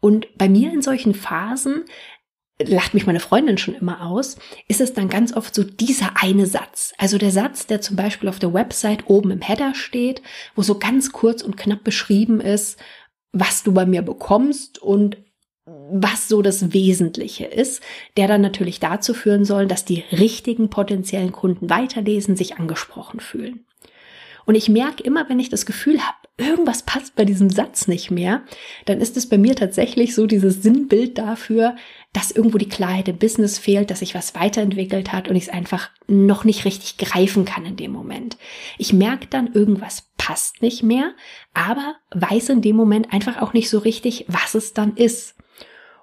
Und 0.00 0.26
bei 0.36 0.48
mir 0.48 0.72
in 0.72 0.82
solchen 0.82 1.14
Phasen 1.14 1.84
lacht 2.60 2.94
mich 2.94 3.06
meine 3.06 3.20
Freundin 3.20 3.58
schon 3.58 3.76
immer 3.76 4.04
aus, 4.04 4.38
ist 4.66 4.80
es 4.80 4.92
dann 4.92 5.08
ganz 5.08 5.32
oft 5.32 5.54
so 5.54 5.62
dieser 5.62 6.14
eine 6.16 6.46
Satz. 6.46 6.92
Also 6.98 7.16
der 7.16 7.30
Satz, 7.30 7.68
der 7.68 7.80
zum 7.80 7.94
Beispiel 7.94 8.28
auf 8.28 8.40
der 8.40 8.52
Website 8.52 9.08
oben 9.08 9.30
im 9.30 9.40
Header 9.40 9.76
steht, 9.76 10.20
wo 10.56 10.62
so 10.62 10.80
ganz 10.80 11.12
kurz 11.12 11.42
und 11.42 11.56
knapp 11.56 11.84
beschrieben 11.84 12.40
ist, 12.40 12.76
was 13.30 13.62
du 13.62 13.72
bei 13.72 13.86
mir 13.86 14.02
bekommst 14.02 14.80
und 14.80 15.16
was 15.90 16.28
so 16.28 16.42
das 16.42 16.72
Wesentliche 16.72 17.44
ist, 17.44 17.82
der 18.16 18.28
dann 18.28 18.40
natürlich 18.40 18.80
dazu 18.80 19.14
führen 19.14 19.44
soll, 19.44 19.66
dass 19.66 19.84
die 19.84 20.04
richtigen 20.12 20.70
potenziellen 20.70 21.32
Kunden 21.32 21.70
weiterlesen, 21.70 22.36
sich 22.36 22.58
angesprochen 22.58 23.20
fühlen. 23.20 23.64
Und 24.44 24.54
ich 24.54 24.70
merke 24.70 25.02
immer, 25.02 25.28
wenn 25.28 25.40
ich 25.40 25.50
das 25.50 25.66
Gefühl 25.66 26.00
habe, 26.00 26.16
irgendwas 26.38 26.82
passt 26.82 27.16
bei 27.16 27.26
diesem 27.26 27.50
Satz 27.50 27.86
nicht 27.86 28.10
mehr, 28.10 28.44
dann 28.86 29.00
ist 29.00 29.16
es 29.18 29.28
bei 29.28 29.36
mir 29.36 29.54
tatsächlich 29.54 30.14
so 30.14 30.26
dieses 30.26 30.62
Sinnbild 30.62 31.18
dafür, 31.18 31.76
dass 32.14 32.30
irgendwo 32.30 32.56
die 32.56 32.68
Klarheit 32.68 33.08
im 33.08 33.18
Business 33.18 33.58
fehlt, 33.58 33.90
dass 33.90 33.98
sich 33.98 34.14
was 34.14 34.34
weiterentwickelt 34.34 35.12
hat 35.12 35.28
und 35.28 35.36
ich 35.36 35.44
es 35.44 35.48
einfach 35.50 35.90
noch 36.06 36.44
nicht 36.44 36.64
richtig 36.64 36.96
greifen 36.96 37.44
kann 37.44 37.66
in 37.66 37.76
dem 37.76 37.92
Moment. 37.92 38.38
Ich 38.78 38.94
merke 38.94 39.26
dann, 39.26 39.52
irgendwas 39.52 40.08
passt 40.16 40.62
nicht 40.62 40.82
mehr, 40.82 41.12
aber 41.52 41.96
weiß 42.12 42.48
in 42.48 42.62
dem 42.62 42.76
Moment 42.76 43.12
einfach 43.12 43.42
auch 43.42 43.52
nicht 43.52 43.68
so 43.68 43.78
richtig, 43.78 44.24
was 44.28 44.54
es 44.54 44.72
dann 44.72 44.96
ist. 44.96 45.34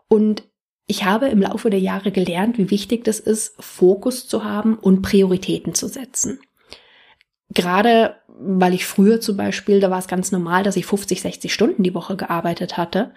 Und 0.07 0.43
ich 0.87 1.03
habe 1.03 1.27
im 1.27 1.41
Laufe 1.41 1.69
der 1.69 1.79
Jahre 1.79 2.11
gelernt, 2.11 2.57
wie 2.57 2.69
wichtig 2.69 3.03
das 3.03 3.19
ist, 3.19 3.55
Fokus 3.59 4.27
zu 4.27 4.43
haben 4.43 4.77
und 4.77 5.01
Prioritäten 5.01 5.73
zu 5.73 5.87
setzen. 5.87 6.39
Gerade 7.49 8.15
weil 8.27 8.73
ich 8.73 8.85
früher 8.85 9.21
zum 9.21 9.37
Beispiel, 9.37 9.79
da 9.79 9.89
war 9.89 9.99
es 9.99 10.07
ganz 10.07 10.31
normal, 10.31 10.63
dass 10.63 10.75
ich 10.75 10.85
50, 10.85 11.21
60 11.21 11.53
Stunden 11.53 11.83
die 11.83 11.93
Woche 11.93 12.15
gearbeitet 12.17 12.77
hatte. 12.77 13.13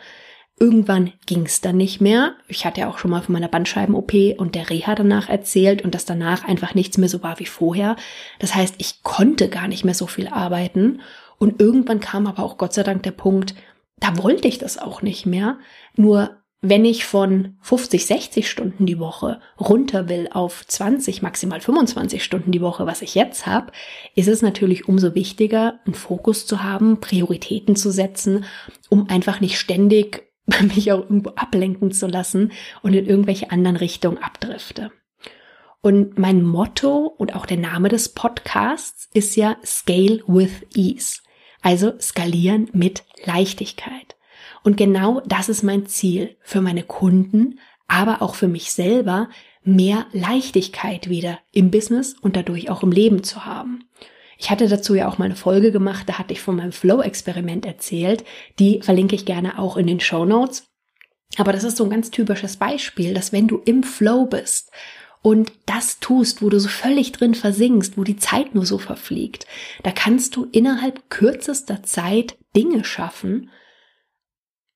Irgendwann 0.61 1.13
ging 1.27 1.45
es 1.45 1.61
dann 1.61 1.77
nicht 1.77 2.01
mehr. 2.01 2.35
Ich 2.49 2.65
hatte 2.65 2.81
ja 2.81 2.89
auch 2.89 2.99
schon 2.99 3.11
mal 3.11 3.23
von 3.23 3.33
meiner 3.33 3.49
Bandscheiben-OP 3.49 4.13
und 4.39 4.55
der 4.55 4.71
Reha 4.71 4.95
danach 4.95 5.29
erzählt 5.29 5.83
und 5.83 5.95
dass 5.95 6.05
danach 6.05 6.45
einfach 6.45 6.75
nichts 6.75 6.99
mehr 6.99 7.09
so 7.09 7.23
war 7.23 7.39
wie 7.39 7.47
vorher. 7.47 7.97
Das 8.39 8.55
heißt, 8.55 8.77
ich 8.79 9.03
konnte 9.03 9.49
gar 9.49 9.69
nicht 9.69 9.85
mehr 9.85 9.95
so 9.95 10.07
viel 10.07 10.29
arbeiten. 10.29 11.01
Und 11.39 11.61
irgendwann 11.61 12.01
kam 12.01 12.27
aber 12.27 12.43
auch 12.43 12.59
Gott 12.59 12.75
sei 12.75 12.83
Dank 12.83 13.03
der 13.05 13.13
Punkt, 13.13 13.55
da 14.01 14.17
wollte 14.19 14.49
ich 14.49 14.59
das 14.59 14.79
auch 14.79 15.03
nicht 15.03 15.27
mehr. 15.27 15.59
Nur 15.97 16.38
wenn 16.61 16.85
ich 16.85 17.05
von 17.05 17.57
50, 17.61 18.05
60 18.07 18.51
Stunden 18.51 18.85
die 18.85 18.99
Woche 18.99 19.41
runter 19.61 20.09
will 20.09 20.29
auf 20.33 20.67
20, 20.67 21.23
maximal 21.23 21.61
25 21.61 22.25
Stunden 22.25 22.51
die 22.51 22.61
Woche, 22.61 22.85
was 22.85 23.01
ich 23.01 23.15
jetzt 23.15 23.47
habe, 23.47 23.71
ist 24.17 24.27
es 24.27 24.43
natürlich 24.43 24.89
umso 24.89 25.15
wichtiger, 25.15 25.79
einen 25.87 25.95
Fokus 25.95 26.47
zu 26.47 26.63
haben, 26.63 27.01
Prioritäten 27.01 27.77
zu 27.77 27.93
setzen, 27.93 28.45
um 28.89 29.09
einfach 29.09 29.41
nicht 29.41 29.59
ständig 29.59 30.25
mich 30.75 30.91
auch 30.91 31.01
irgendwo 31.01 31.31
ablenken 31.31 31.93
zu 31.93 32.09
lassen 32.09 32.53
und 32.83 32.95
in 32.95 33.07
irgendwelche 33.07 33.53
anderen 33.53 33.77
Richtungen 33.77 34.19
abdrifte. 34.19 34.91
Und 35.81 36.19
mein 36.19 36.43
Motto 36.43 37.07
und 37.07 37.37
auch 37.37 37.47
der 37.47 37.57
Name 37.57 37.89
des 37.89 38.09
Podcasts 38.09 39.09
ist 39.15 39.37
ja 39.37 39.57
Scale 39.65 40.23
with 40.27 40.67
Ease. 40.75 41.21
Also 41.63 41.93
skalieren 42.01 42.69
mit 42.73 43.05
Leichtigkeit. 43.25 44.18
Und 44.63 44.77
genau 44.77 45.21
das 45.27 45.49
ist 45.49 45.63
mein 45.63 45.87
Ziel 45.87 46.37
für 46.43 46.61
meine 46.61 46.83
Kunden, 46.83 47.59
aber 47.87 48.23
auch 48.23 48.35
für 48.35 48.49
mich 48.49 48.73
selber, 48.73 49.29
mehr 49.63 50.07
Leichtigkeit 50.13 51.09
wieder 51.09 51.39
im 51.53 51.71
Business 51.71 52.15
und 52.21 52.37
dadurch 52.37 52.71
auch 52.71 52.83
im 52.83 52.93
Leben 52.93 53.23
zu 53.23 53.45
haben. 53.45 53.85
Ich 54.39 54.51
hatte 54.51 54.69
dazu 54.69 54.95
ja 54.95 55.09
auch 55.09 55.19
mal 55.19 55.27
eine 55.27 55.37
Folge 55.37 55.73
gemacht, 55.73 56.09
da 56.09 56.19
hatte 56.19 56.33
ich 56.33 56.41
von 56.41 56.57
meinem 56.57 56.73
Flow-Experiment 56.73 57.67
erzählt. 57.67 58.25
Die 58.59 58.81
verlinke 58.83 59.17
ich 59.17 59.27
gerne 59.27 59.59
auch 59.59 59.77
in 59.77 59.87
den 59.87 60.01
Show 60.01 60.25
Notes. 60.25 60.69
Aber 61.37 61.53
das 61.53 61.65
ist 61.65 61.77
so 61.77 61.85
ein 61.85 61.91
ganz 61.91 62.11
typisches 62.11 62.57
Beispiel, 62.57 63.15
dass 63.15 63.33
wenn 63.33 63.49
du 63.49 63.61
im 63.65 63.83
Flow 63.83 64.27
bist 64.27 64.71
und 65.23 65.53
das 65.67 65.99
tust, 65.99 66.41
wo 66.41 66.49
du 66.49 66.61
so 66.61 66.69
völlig 66.69 67.13
drin 67.13 67.35
versinkst, 67.35 67.99
wo 67.99 68.05
die 68.05 68.17
Zeit 68.17 68.55
nur 68.55 68.65
so 68.65 68.79
verfliegt, 68.79 69.47
da 69.83 69.91
kannst 69.91 70.37
du 70.37 70.47
innerhalb 70.53 71.11
kürzester 71.11 71.83
Zeit 71.83 72.39
Dinge 72.57 72.85
schaffen. 72.85 73.51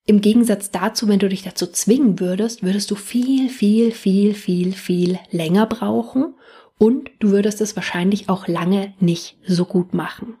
Im 0.05 0.19
Gegensatz 0.19 0.69
dazu, 0.69 1.07
wenn 1.07 1.19
du 1.19 1.29
dich 1.29 1.43
dazu 1.43 1.65
zwingen 1.67 2.19
würdest, 2.19 2.61
würdest 2.61 2.91
du 2.91 2.95
viel, 2.95 3.49
viel, 3.49 3.91
viel, 3.91 4.33
viel, 4.33 4.73
viel 4.73 5.19
länger 5.31 5.65
brauchen 5.65 6.35
und 6.77 7.09
du 7.19 7.29
würdest 7.29 7.61
es 7.61 7.75
wahrscheinlich 7.75 8.27
auch 8.27 8.47
lange 8.47 8.93
nicht 8.99 9.37
so 9.47 9.63
gut 9.65 9.93
machen. 9.93 10.37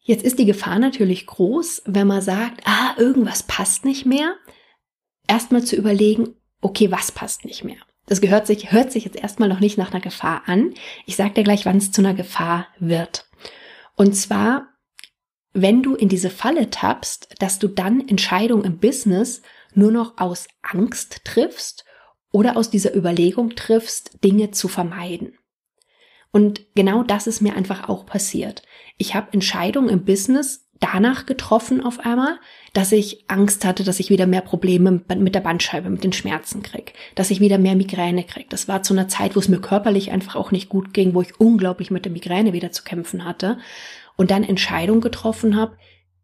Jetzt 0.00 0.24
ist 0.24 0.38
die 0.38 0.46
Gefahr 0.46 0.78
natürlich 0.78 1.26
groß, 1.26 1.82
wenn 1.86 2.06
man 2.06 2.22
sagt, 2.22 2.62
ah, 2.64 2.94
irgendwas 2.96 3.44
passt 3.44 3.84
nicht 3.84 4.06
mehr, 4.06 4.34
erstmal 5.28 5.62
zu 5.62 5.76
überlegen, 5.76 6.34
okay, 6.60 6.90
was 6.90 7.12
passt 7.12 7.44
nicht 7.44 7.64
mehr? 7.64 7.78
Das 8.06 8.20
gehört 8.20 8.46
sich, 8.46 8.72
hört 8.72 8.92
sich 8.92 9.04
jetzt 9.04 9.16
erstmal 9.16 9.48
noch 9.48 9.60
nicht 9.60 9.78
nach 9.78 9.92
einer 9.92 10.00
Gefahr 10.00 10.42
an. 10.46 10.74
Ich 11.06 11.16
sage 11.16 11.34
dir 11.34 11.44
gleich, 11.44 11.66
wann 11.66 11.78
es 11.78 11.90
zu 11.90 12.02
einer 12.02 12.14
Gefahr 12.14 12.68
wird. 12.78 13.28
Und 13.96 14.14
zwar, 14.14 14.68
wenn 15.56 15.82
du 15.82 15.94
in 15.94 16.08
diese 16.08 16.30
Falle 16.30 16.70
tappst, 16.70 17.34
dass 17.38 17.58
du 17.58 17.68
dann 17.68 18.06
Entscheidungen 18.06 18.64
im 18.64 18.78
Business 18.78 19.40
nur 19.74 19.90
noch 19.90 20.18
aus 20.18 20.48
Angst 20.62 21.24
triffst 21.24 21.84
oder 22.30 22.56
aus 22.56 22.70
dieser 22.70 22.94
Überlegung 22.94 23.56
triffst, 23.56 24.22
Dinge 24.22 24.50
zu 24.50 24.68
vermeiden. 24.68 25.38
Und 26.30 26.66
genau 26.74 27.02
das 27.02 27.26
ist 27.26 27.40
mir 27.40 27.56
einfach 27.56 27.88
auch 27.88 28.04
passiert. 28.04 28.62
Ich 28.98 29.14
habe 29.14 29.32
Entscheidungen 29.32 29.88
im 29.88 30.04
Business 30.04 30.68
danach 30.78 31.24
getroffen 31.24 31.82
auf 31.82 32.00
einmal, 32.00 32.38
dass 32.74 32.92
ich 32.92 33.24
Angst 33.28 33.64
hatte, 33.64 33.82
dass 33.82 33.98
ich 33.98 34.10
wieder 34.10 34.26
mehr 34.26 34.42
Probleme 34.42 35.02
mit 35.16 35.34
der 35.34 35.40
Bandscheibe, 35.40 35.88
mit 35.88 36.04
den 36.04 36.12
Schmerzen 36.12 36.62
krieg, 36.62 36.92
dass 37.14 37.30
ich 37.30 37.40
wieder 37.40 37.56
mehr 37.56 37.76
Migräne 37.76 38.24
krieg. 38.24 38.50
Das 38.50 38.68
war 38.68 38.82
zu 38.82 38.92
einer 38.92 39.08
Zeit, 39.08 39.36
wo 39.36 39.40
es 39.40 39.48
mir 39.48 39.60
körperlich 39.60 40.10
einfach 40.10 40.36
auch 40.36 40.50
nicht 40.50 40.68
gut 40.68 40.92
ging, 40.92 41.14
wo 41.14 41.22
ich 41.22 41.40
unglaublich 41.40 41.90
mit 41.90 42.04
der 42.04 42.12
Migräne 42.12 42.52
wieder 42.52 42.72
zu 42.72 42.84
kämpfen 42.84 43.24
hatte 43.24 43.56
und 44.16 44.30
dann 44.30 44.44
Entscheidungen 44.44 45.00
getroffen 45.00 45.56
habe, 45.56 45.76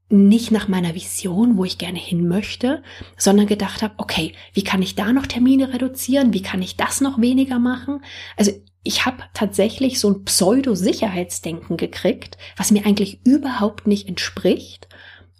nicht 0.08 0.50
nach 0.50 0.68
meiner 0.68 0.94
Vision, 0.94 1.56
wo 1.56 1.64
ich 1.64 1.78
gerne 1.78 1.98
hin 1.98 2.28
möchte, 2.28 2.82
sondern 3.16 3.46
gedacht 3.46 3.82
habe, 3.82 3.94
okay, 3.96 4.34
wie 4.52 4.62
kann 4.62 4.82
ich 4.82 4.94
da 4.94 5.12
noch 5.12 5.26
Termine 5.26 5.72
reduzieren? 5.72 6.34
Wie 6.34 6.42
kann 6.42 6.60
ich 6.60 6.76
das 6.76 7.00
noch 7.00 7.20
weniger 7.20 7.58
machen? 7.58 8.04
Also 8.36 8.52
ich 8.82 9.06
habe 9.06 9.22
tatsächlich 9.32 9.98
so 9.98 10.10
ein 10.10 10.24
Pseudo-Sicherheitsdenken 10.24 11.78
gekriegt, 11.78 12.36
was 12.56 12.70
mir 12.70 12.84
eigentlich 12.84 13.24
überhaupt 13.24 13.86
nicht 13.86 14.06
entspricht 14.06 14.88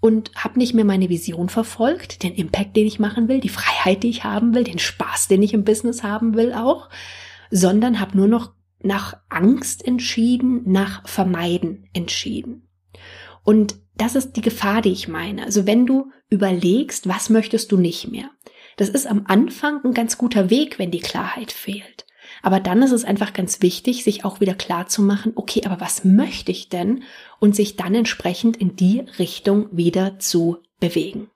und 0.00 0.30
habe 0.34 0.58
nicht 0.58 0.74
mehr 0.74 0.84
meine 0.84 1.10
Vision 1.10 1.48
verfolgt, 1.48 2.22
den 2.22 2.34
Impact, 2.34 2.74
den 2.76 2.86
ich 2.86 2.98
machen 2.98 3.28
will, 3.28 3.40
die 3.40 3.48
Freiheit, 3.50 4.02
die 4.02 4.10
ich 4.10 4.24
haben 4.24 4.54
will, 4.54 4.64
den 4.64 4.78
Spaß, 4.78 5.28
den 5.28 5.42
ich 5.42 5.52
im 5.52 5.64
Business 5.64 6.02
haben 6.02 6.34
will 6.34 6.54
auch, 6.54 6.88
sondern 7.50 8.00
habe 8.00 8.16
nur 8.16 8.26
noch 8.26 8.52
nach 8.84 9.16
Angst 9.28 9.86
entschieden, 9.86 10.62
nach 10.70 11.06
Vermeiden 11.08 11.88
entschieden. 11.92 12.68
Und 13.44 13.76
das 13.96 14.14
ist 14.14 14.32
die 14.32 14.40
Gefahr, 14.40 14.82
die 14.82 14.92
ich 14.92 15.08
meine. 15.08 15.44
Also 15.44 15.66
wenn 15.66 15.86
du 15.86 16.10
überlegst, 16.28 17.08
was 17.08 17.30
möchtest 17.30 17.72
du 17.72 17.76
nicht 17.76 18.10
mehr. 18.10 18.30
Das 18.76 18.88
ist 18.88 19.06
am 19.06 19.24
Anfang 19.26 19.84
ein 19.84 19.92
ganz 19.92 20.16
guter 20.16 20.48
Weg, 20.48 20.78
wenn 20.78 20.90
die 20.90 21.00
Klarheit 21.00 21.52
fehlt. 21.52 22.06
Aber 22.42 22.58
dann 22.58 22.82
ist 22.82 22.92
es 22.92 23.04
einfach 23.04 23.32
ganz 23.32 23.60
wichtig, 23.60 24.02
sich 24.02 24.24
auch 24.24 24.40
wieder 24.40 24.54
klar 24.54 24.86
zu 24.86 25.02
machen, 25.02 25.32
okay, 25.34 25.62
aber 25.66 25.80
was 25.80 26.04
möchte 26.04 26.50
ich 26.50 26.68
denn? 26.68 27.02
Und 27.38 27.54
sich 27.54 27.76
dann 27.76 27.94
entsprechend 27.94 28.56
in 28.56 28.76
die 28.76 29.00
Richtung 29.18 29.68
wieder 29.70 30.18
zu 30.18 30.58
bewegen. 30.80 31.30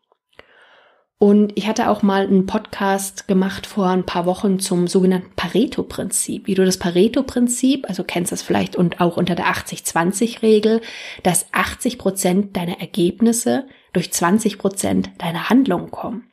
Und 1.19 1.57
ich 1.57 1.67
hatte 1.67 1.89
auch 1.89 2.03
mal 2.03 2.27
einen 2.27 2.45
Podcast 2.45 3.27
gemacht 3.27 3.67
vor 3.67 3.89
ein 3.89 4.05
paar 4.05 4.27
Wochen 4.27 4.59
zum 4.59 4.87
sogenannten 4.87 5.35
Pareto-Prinzip. 5.35 6.47
Wie 6.47 6.55
du 6.55 6.65
das 6.65 6.77
Pareto-Prinzip, 6.77 7.89
also 7.89 8.05
kennst 8.05 8.33
das 8.33 8.43
vielleicht 8.43 8.77
und 8.77 9.01
auch 9.01 9.17
unter 9.17 9.35
der 9.35 9.47
80-20-Regel, 9.47 10.83
dass 11.23 11.47
80 11.53 11.97
Prozent 11.97 12.57
deiner 12.57 12.81
Ergebnisse 12.81 13.67
durch 13.95 14.13
20 14.13 14.59
Prozent 14.59 15.11
deiner 15.17 15.49
Handlungen 15.49 15.91
kommen. 15.91 16.31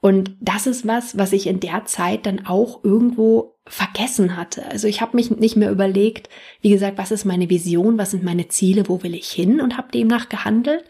Und 0.00 0.36
das 0.40 0.66
ist 0.66 0.86
was, 0.86 1.16
was 1.16 1.32
ich 1.32 1.46
in 1.46 1.60
der 1.60 1.86
Zeit 1.86 2.26
dann 2.26 2.44
auch 2.44 2.84
irgendwo 2.84 3.54
vergessen 3.66 4.36
hatte. 4.36 4.66
Also 4.66 4.86
ich 4.86 5.00
habe 5.00 5.16
mich 5.16 5.30
nicht 5.30 5.56
mehr 5.56 5.70
überlegt, 5.70 6.28
wie 6.60 6.68
gesagt, 6.68 6.98
was 6.98 7.10
ist 7.10 7.24
meine 7.24 7.48
Vision, 7.48 7.96
was 7.96 8.10
sind 8.10 8.22
meine 8.22 8.48
Ziele, 8.48 8.86
wo 8.88 9.02
will 9.02 9.14
ich 9.14 9.30
hin 9.30 9.62
und 9.62 9.78
habe 9.78 9.90
demnach 9.90 10.28
gehandelt, 10.28 10.84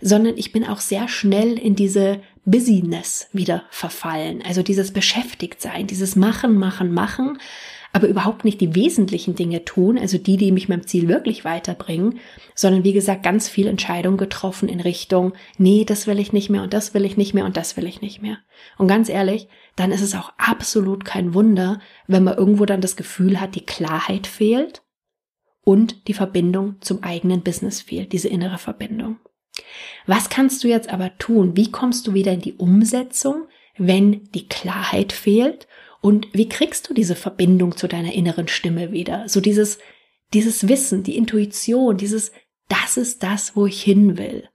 sondern 0.00 0.36
ich 0.36 0.52
bin 0.52 0.64
auch 0.64 0.78
sehr 0.78 1.08
schnell 1.08 1.58
in 1.58 1.74
diese 1.74 2.20
Busyness 2.44 3.28
wieder 3.32 3.64
verfallen. 3.70 4.42
Also 4.46 4.62
dieses 4.62 4.92
Beschäftigtsein, 4.92 5.86
dieses 5.86 6.16
Machen, 6.16 6.56
Machen, 6.56 6.92
Machen, 6.92 7.38
aber 7.92 8.06
überhaupt 8.06 8.44
nicht 8.44 8.60
die 8.60 8.74
wesentlichen 8.74 9.34
Dinge 9.34 9.64
tun, 9.64 9.98
also 9.98 10.16
die, 10.16 10.36
die 10.36 10.52
mich 10.52 10.68
meinem 10.68 10.86
Ziel 10.86 11.08
wirklich 11.08 11.44
weiterbringen, 11.44 12.20
sondern 12.54 12.84
wie 12.84 12.92
gesagt, 12.92 13.22
ganz 13.22 13.48
viel 13.48 13.66
Entscheidungen 13.66 14.16
getroffen 14.16 14.68
in 14.68 14.80
Richtung, 14.80 15.32
nee, 15.58 15.84
das 15.84 16.06
will 16.06 16.20
ich 16.20 16.32
nicht 16.32 16.50
mehr 16.50 16.62
und 16.62 16.72
das 16.72 16.94
will 16.94 17.04
ich 17.04 17.16
nicht 17.16 17.34
mehr 17.34 17.44
und 17.44 17.56
das 17.56 17.76
will 17.76 17.86
ich 17.86 18.00
nicht 18.00 18.22
mehr. 18.22 18.38
Und 18.78 18.86
ganz 18.86 19.08
ehrlich, 19.08 19.48
dann 19.74 19.90
ist 19.90 20.02
es 20.02 20.14
auch 20.14 20.32
absolut 20.38 21.04
kein 21.04 21.34
Wunder, 21.34 21.80
wenn 22.06 22.24
man 22.24 22.36
irgendwo 22.36 22.64
dann 22.64 22.80
das 22.80 22.96
Gefühl 22.96 23.40
hat, 23.40 23.54
die 23.54 23.66
Klarheit 23.66 24.26
fehlt 24.26 24.82
und 25.62 26.06
die 26.06 26.14
Verbindung 26.14 26.76
zum 26.80 27.02
eigenen 27.02 27.42
Business 27.42 27.80
fehlt, 27.80 28.12
diese 28.12 28.28
innere 28.28 28.58
Verbindung. 28.58 29.18
Was 30.06 30.28
kannst 30.28 30.62
du 30.62 30.68
jetzt 30.68 30.88
aber 30.88 31.16
tun? 31.18 31.56
Wie 31.56 31.70
kommst 31.70 32.06
du 32.06 32.14
wieder 32.14 32.32
in 32.32 32.40
die 32.40 32.54
Umsetzung, 32.54 33.46
wenn 33.78 34.30
die 34.32 34.46
Klarheit 34.46 35.12
fehlt 35.12 35.66
und 36.02 36.28
wie 36.32 36.48
kriegst 36.48 36.88
du 36.88 36.94
diese 36.94 37.16
Verbindung 37.16 37.76
zu 37.76 37.88
deiner 37.88 38.12
inneren 38.12 38.48
Stimme 38.48 38.92
wieder? 38.92 39.28
So 39.28 39.40
dieses, 39.40 39.78
dieses 40.34 40.68
Wissen, 40.68 41.02
die 41.02 41.16
Intuition, 41.16 41.96
dieses, 41.96 42.32
das 42.68 42.96
ist 42.96 43.22
das, 43.22 43.56
wo 43.56 43.66
ich 43.66 43.82
hin 43.82 44.18
will. 44.18 44.48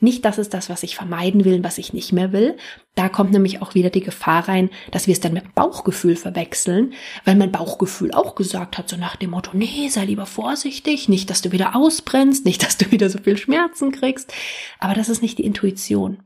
Nicht 0.00 0.24
das 0.24 0.38
ist 0.38 0.54
das, 0.54 0.70
was 0.70 0.82
ich 0.82 0.96
vermeiden 0.96 1.44
will, 1.44 1.62
was 1.62 1.76
ich 1.76 1.92
nicht 1.92 2.12
mehr 2.12 2.32
will. 2.32 2.56
Da 2.94 3.10
kommt 3.10 3.32
nämlich 3.32 3.60
auch 3.60 3.74
wieder 3.74 3.90
die 3.90 4.00
Gefahr 4.00 4.48
rein, 4.48 4.70
dass 4.90 5.06
wir 5.06 5.12
es 5.12 5.20
dann 5.20 5.34
mit 5.34 5.54
Bauchgefühl 5.54 6.16
verwechseln, 6.16 6.94
weil 7.26 7.36
mein 7.36 7.52
Bauchgefühl 7.52 8.12
auch 8.12 8.34
gesagt 8.34 8.78
hat, 8.78 8.88
so 8.88 8.96
nach 8.96 9.16
dem 9.16 9.30
Motto, 9.30 9.50
nee, 9.52 9.88
sei 9.88 10.06
lieber 10.06 10.24
vorsichtig, 10.24 11.08
nicht, 11.10 11.28
dass 11.28 11.42
du 11.42 11.52
wieder 11.52 11.76
ausbrennst, 11.76 12.46
nicht, 12.46 12.62
dass 12.62 12.78
du 12.78 12.90
wieder 12.90 13.10
so 13.10 13.18
viel 13.18 13.36
Schmerzen 13.36 13.92
kriegst. 13.92 14.32
Aber 14.78 14.94
das 14.94 15.10
ist 15.10 15.20
nicht 15.20 15.38
die 15.38 15.44
Intuition. 15.44 16.22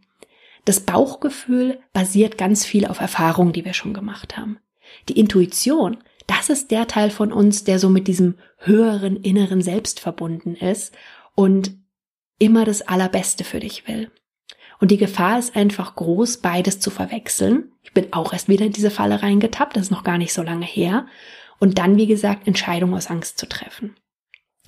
Das 0.65 0.81
Bauchgefühl 0.81 1.81
basiert 1.93 2.39
ganz 2.39 2.65
viel 2.65 2.87
auf 2.87 3.01
Erfahrungen, 3.01 3.53
die 3.53 3.65
wir 3.65 3.75
schon 3.75 3.93
gemacht 3.93 4.37
haben. 4.37 4.59
Die 5.09 5.19
Intuition, 5.19 5.99
das 6.27 6.49
ist 6.49 6.71
der 6.71 6.87
Teil 6.87 7.11
von 7.11 7.33
uns, 7.33 7.65
der 7.65 7.79
so 7.79 7.89
mit 7.89 8.07
diesem 8.07 8.37
höheren 8.59 9.17
inneren 9.17 9.61
Selbst 9.61 10.01
verbunden 10.01 10.55
ist 10.55 10.95
und 11.35 11.77
immer 12.39 12.65
das 12.65 12.83
Allerbeste 12.83 13.45
für 13.45 13.61
dich 13.61 13.87
will. 13.89 14.11
Und 14.81 14.91
die 14.91 14.97
Gefahr 14.97 15.39
ist 15.39 15.57
einfach 15.57 15.95
groß, 15.95 16.39
beides 16.39 16.81
zu 16.81 16.91
verwechseln. 16.91 17.73
Ich 17.83 17.93
bin 17.93 18.13
auch 18.13 18.33
erst 18.33 18.49
wieder 18.49 18.67
in 18.67 18.73
diese 18.73 18.91
Falle 18.91 19.23
reingetappt, 19.23 19.77
das 19.77 19.85
ist 19.85 19.91
noch 19.91 20.05
gar 20.05 20.19
nicht 20.19 20.33
so 20.33 20.43
lange 20.43 20.67
her. 20.67 21.07
Und 21.59 21.79
dann, 21.79 21.97
wie 21.97 22.07
gesagt, 22.07 22.47
Entscheidungen 22.47 22.95
aus 22.95 23.09
Angst 23.09 23.39
zu 23.39 23.47
treffen. 23.47 23.95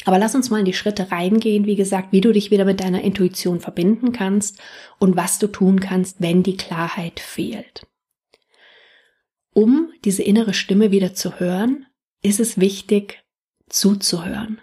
Aber 0.04 0.18
lass 0.18 0.34
uns 0.34 0.50
mal 0.50 0.60
in 0.60 0.64
die 0.64 0.72
Schritte 0.72 1.10
reingehen, 1.10 1.66
wie 1.66 1.74
gesagt, 1.74 2.12
wie 2.12 2.20
du 2.20 2.32
dich 2.32 2.50
wieder 2.50 2.64
mit 2.64 2.80
deiner 2.80 3.02
Intuition 3.02 3.60
verbinden 3.60 4.12
kannst 4.12 4.60
und 4.98 5.16
was 5.16 5.38
du 5.38 5.48
tun 5.48 5.80
kannst, 5.80 6.20
wenn 6.20 6.42
die 6.42 6.56
Klarheit 6.56 7.18
fehlt. 7.18 7.86
Um 9.52 9.90
diese 10.04 10.22
innere 10.22 10.54
Stimme 10.54 10.90
wieder 10.90 11.14
zu 11.14 11.40
hören, 11.40 11.86
ist 12.22 12.40
es 12.40 12.60
wichtig, 12.60 13.24
zuzuhören. 13.68 14.60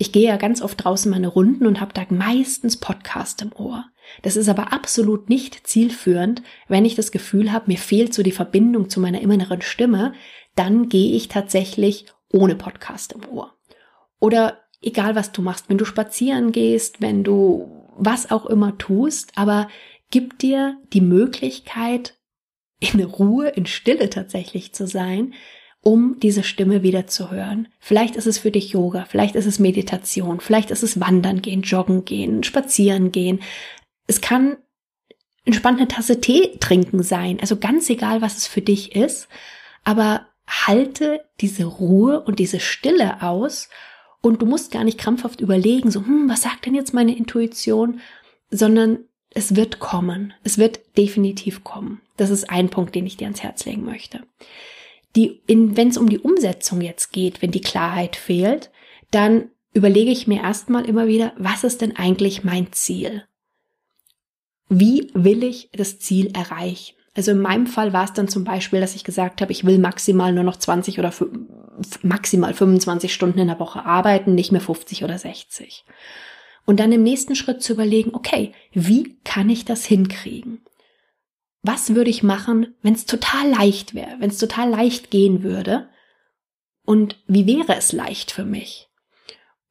Ich 0.00 0.12
gehe 0.12 0.28
ja 0.28 0.36
ganz 0.36 0.62
oft 0.62 0.82
draußen 0.82 1.10
meine 1.10 1.26
Runden 1.26 1.66
und 1.66 1.80
habe 1.80 1.92
da 1.92 2.06
meistens 2.08 2.76
Podcast 2.76 3.42
im 3.42 3.52
Ohr. 3.52 3.84
Das 4.22 4.36
ist 4.36 4.48
aber 4.48 4.72
absolut 4.72 5.28
nicht 5.28 5.66
zielführend, 5.66 6.42
wenn 6.68 6.84
ich 6.84 6.94
das 6.94 7.10
Gefühl 7.10 7.52
habe, 7.52 7.64
mir 7.66 7.78
fehlt 7.78 8.14
so 8.14 8.22
die 8.22 8.32
Verbindung 8.32 8.88
zu 8.88 9.00
meiner 9.00 9.20
inneren 9.20 9.60
Stimme, 9.60 10.14
dann 10.54 10.88
gehe 10.88 11.16
ich 11.16 11.26
tatsächlich 11.26 12.06
ohne 12.32 12.54
Podcast 12.54 13.12
im 13.12 13.28
Ohr. 13.28 13.54
Oder 14.20 14.58
egal 14.80 15.16
was 15.16 15.32
du 15.32 15.42
machst, 15.42 15.68
wenn 15.68 15.78
du 15.78 15.84
spazieren 15.84 16.52
gehst, 16.52 17.00
wenn 17.00 17.24
du 17.24 17.88
was 17.96 18.30
auch 18.30 18.46
immer 18.46 18.78
tust, 18.78 19.32
aber 19.34 19.68
gibt 20.10 20.42
dir 20.42 20.78
die 20.92 21.00
Möglichkeit, 21.00 22.14
in 22.80 23.02
Ruhe, 23.02 23.48
in 23.48 23.66
Stille 23.66 24.08
tatsächlich 24.08 24.72
zu 24.72 24.86
sein, 24.86 25.34
um 25.82 26.18
diese 26.20 26.42
Stimme 26.42 26.82
wieder 26.82 27.06
zu 27.06 27.30
hören. 27.30 27.68
Vielleicht 27.78 28.16
ist 28.16 28.26
es 28.26 28.38
für 28.38 28.50
dich 28.50 28.70
Yoga, 28.70 29.06
vielleicht 29.08 29.36
ist 29.36 29.46
es 29.46 29.58
Meditation, 29.58 30.40
vielleicht 30.40 30.70
ist 30.70 30.82
es 30.82 31.00
Wandern 31.00 31.42
gehen, 31.42 31.62
Joggen 31.62 32.04
gehen, 32.04 32.42
Spazieren 32.42 33.12
gehen. 33.12 33.40
Es 34.06 34.20
kann 34.20 34.56
entspannt 35.44 35.78
eine 35.78 35.88
Tasse 35.88 36.20
Tee 36.20 36.58
trinken 36.60 37.02
sein, 37.02 37.38
also 37.40 37.56
ganz 37.56 37.88
egal, 37.88 38.20
was 38.20 38.36
es 38.36 38.46
für 38.46 38.60
dich 38.60 38.94
ist, 38.94 39.28
aber 39.84 40.26
halte 40.46 41.24
diese 41.40 41.64
Ruhe 41.64 42.20
und 42.20 42.38
diese 42.38 42.60
Stille 42.60 43.22
aus 43.22 43.68
und 44.20 44.42
du 44.42 44.46
musst 44.46 44.72
gar 44.72 44.84
nicht 44.84 44.98
krampfhaft 44.98 45.40
überlegen, 45.40 45.90
so, 45.90 46.00
hm, 46.00 46.28
was 46.28 46.42
sagt 46.42 46.66
denn 46.66 46.74
jetzt 46.74 46.92
meine 46.92 47.16
Intuition, 47.16 48.00
sondern 48.50 49.04
es 49.30 49.56
wird 49.56 49.78
kommen. 49.78 50.34
Es 50.42 50.58
wird 50.58 50.80
definitiv 50.96 51.64
kommen. 51.64 52.00
Das 52.16 52.30
ist 52.30 52.50
ein 52.50 52.70
Punkt, 52.70 52.94
den 52.94 53.06
ich 53.06 53.16
dir 53.16 53.26
ans 53.26 53.42
Herz 53.42 53.64
legen 53.66 53.84
möchte. 53.84 54.22
Wenn 55.46 55.88
es 55.88 55.96
um 55.96 56.08
die 56.08 56.18
Umsetzung 56.18 56.80
jetzt 56.80 57.12
geht, 57.12 57.42
wenn 57.42 57.50
die 57.50 57.60
Klarheit 57.60 58.16
fehlt, 58.16 58.70
dann 59.10 59.50
überlege 59.72 60.10
ich 60.10 60.26
mir 60.26 60.42
erstmal 60.42 60.84
immer 60.86 61.06
wieder, 61.06 61.32
was 61.38 61.64
ist 61.64 61.80
denn 61.80 61.96
eigentlich 61.96 62.44
mein 62.44 62.72
Ziel? 62.72 63.24
Wie 64.68 65.10
will 65.14 65.44
ich 65.44 65.70
das 65.72 65.98
Ziel 65.98 66.32
erreichen? 66.34 66.94
Also 67.14 67.32
in 67.32 67.40
meinem 67.40 67.66
Fall 67.66 67.92
war 67.92 68.04
es 68.04 68.12
dann 68.12 68.28
zum 68.28 68.44
Beispiel, 68.44 68.80
dass 68.80 68.94
ich 68.94 69.02
gesagt 69.02 69.40
habe, 69.40 69.50
ich 69.50 69.64
will 69.64 69.78
maximal 69.78 70.32
nur 70.32 70.44
noch 70.44 70.56
20 70.56 70.98
oder 70.98 71.12
maximal 72.02 72.54
25 72.54 73.12
Stunden 73.12 73.40
in 73.40 73.48
der 73.48 73.58
Woche 73.58 73.84
arbeiten, 73.84 74.34
nicht 74.34 74.52
mehr 74.52 74.60
50 74.60 75.04
oder 75.04 75.18
60. 75.18 75.84
Und 76.64 76.80
dann 76.80 76.92
im 76.92 77.02
nächsten 77.02 77.34
Schritt 77.34 77.62
zu 77.62 77.72
überlegen, 77.72 78.14
okay, 78.14 78.52
wie 78.72 79.18
kann 79.24 79.48
ich 79.48 79.64
das 79.64 79.84
hinkriegen? 79.84 80.60
Was 81.70 81.94
würde 81.94 82.08
ich 82.08 82.22
machen, 82.22 82.74
wenn 82.80 82.94
es 82.94 83.04
total 83.04 83.50
leicht 83.50 83.94
wäre, 83.94 84.16
wenn 84.20 84.30
es 84.30 84.38
total 84.38 84.70
leicht 84.70 85.10
gehen 85.10 85.42
würde? 85.42 85.90
Und 86.86 87.22
wie 87.26 87.46
wäre 87.46 87.76
es 87.76 87.92
leicht 87.92 88.30
für 88.30 88.46
mich? 88.46 88.88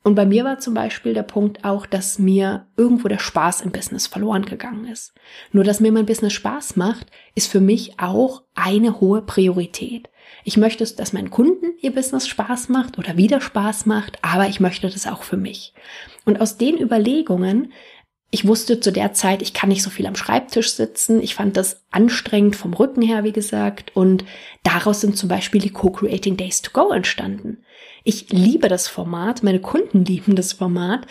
Und 0.04 0.14
bei 0.14 0.28
mir 0.28 0.46
war 0.46 0.60
zum 0.60 0.76
Beispiel 0.76 1.16
der 1.16 1.24
Punkt 1.24 1.66
auch, 1.66 1.88
dass 1.88 2.20
mir 2.20 2.68
irgendwo 2.78 3.08
der 3.08 3.18
Spaß 3.18 3.62
im 3.62 3.72
Business 3.72 4.06
verloren 4.06 4.46
gegangen 4.46 4.86
ist. 4.86 5.16
Nur 5.52 5.64
dass 5.64 5.80
mir 5.80 5.92
mein 5.92 6.06
Business 6.06 6.34
Spaß 6.34 6.76
macht, 6.76 7.08
ist 7.34 7.52
für 7.52 7.62
mich 7.62 8.00
auch 8.00 8.44
eine 8.54 9.02
hohe 9.02 9.24
Priorität. 9.24 10.08
Ich 10.44 10.56
möchte, 10.56 10.86
dass 10.86 11.14
meinen 11.14 11.32
Kunden 11.32 11.78
ihr 11.82 11.96
Business 11.96 12.28
Spaß 12.28 12.70
macht 12.70 13.00
oder 13.00 13.18
wieder 13.18 13.42
Spaß 13.42 13.88
macht, 13.88 14.20
aber 14.22 14.48
ich 14.48 14.60
möchte 14.60 14.88
das 14.88 15.08
auch 15.08 15.24
für 15.24 15.36
mich. 15.36 15.74
Und 16.26 16.42
aus 16.42 16.58
den 16.58 16.78
Überlegungen 16.78 17.74
ich 18.30 18.46
wusste 18.46 18.80
zu 18.80 18.92
der 18.92 19.14
Zeit, 19.14 19.42
ich 19.42 19.54
kann 19.54 19.70
nicht 19.70 19.84
so 19.84 19.90
viel 19.90 20.06
am 20.06 20.16
Schreibtisch 20.16 20.74
sitzen. 20.74 21.22
Ich 21.22 21.36
fand 21.36 21.56
das 21.56 21.86
anstrengend 21.92 22.58
vom 22.58 22.74
Rücken 22.74 23.02
her, 23.02 23.24
wie 23.24 23.32
gesagt. 23.32 23.96
Und 23.96 24.26
daraus 24.64 25.02
sind 25.02 25.18
zum 25.18 25.30
Beispiel 25.30 25.62
die 25.62 25.72
Co-Creating 25.72 26.36
Days 26.36 26.62
to 26.62 26.72
Go 26.74 26.92
entstanden. 26.92 27.64
Ich 28.04 28.30
liebe 28.32 28.68
das 28.68 28.88
Format, 28.88 29.44
meine 29.44 29.62
Kunden 29.62 30.04
lieben 30.04 30.36
das 30.36 30.54
Format. 30.54 31.08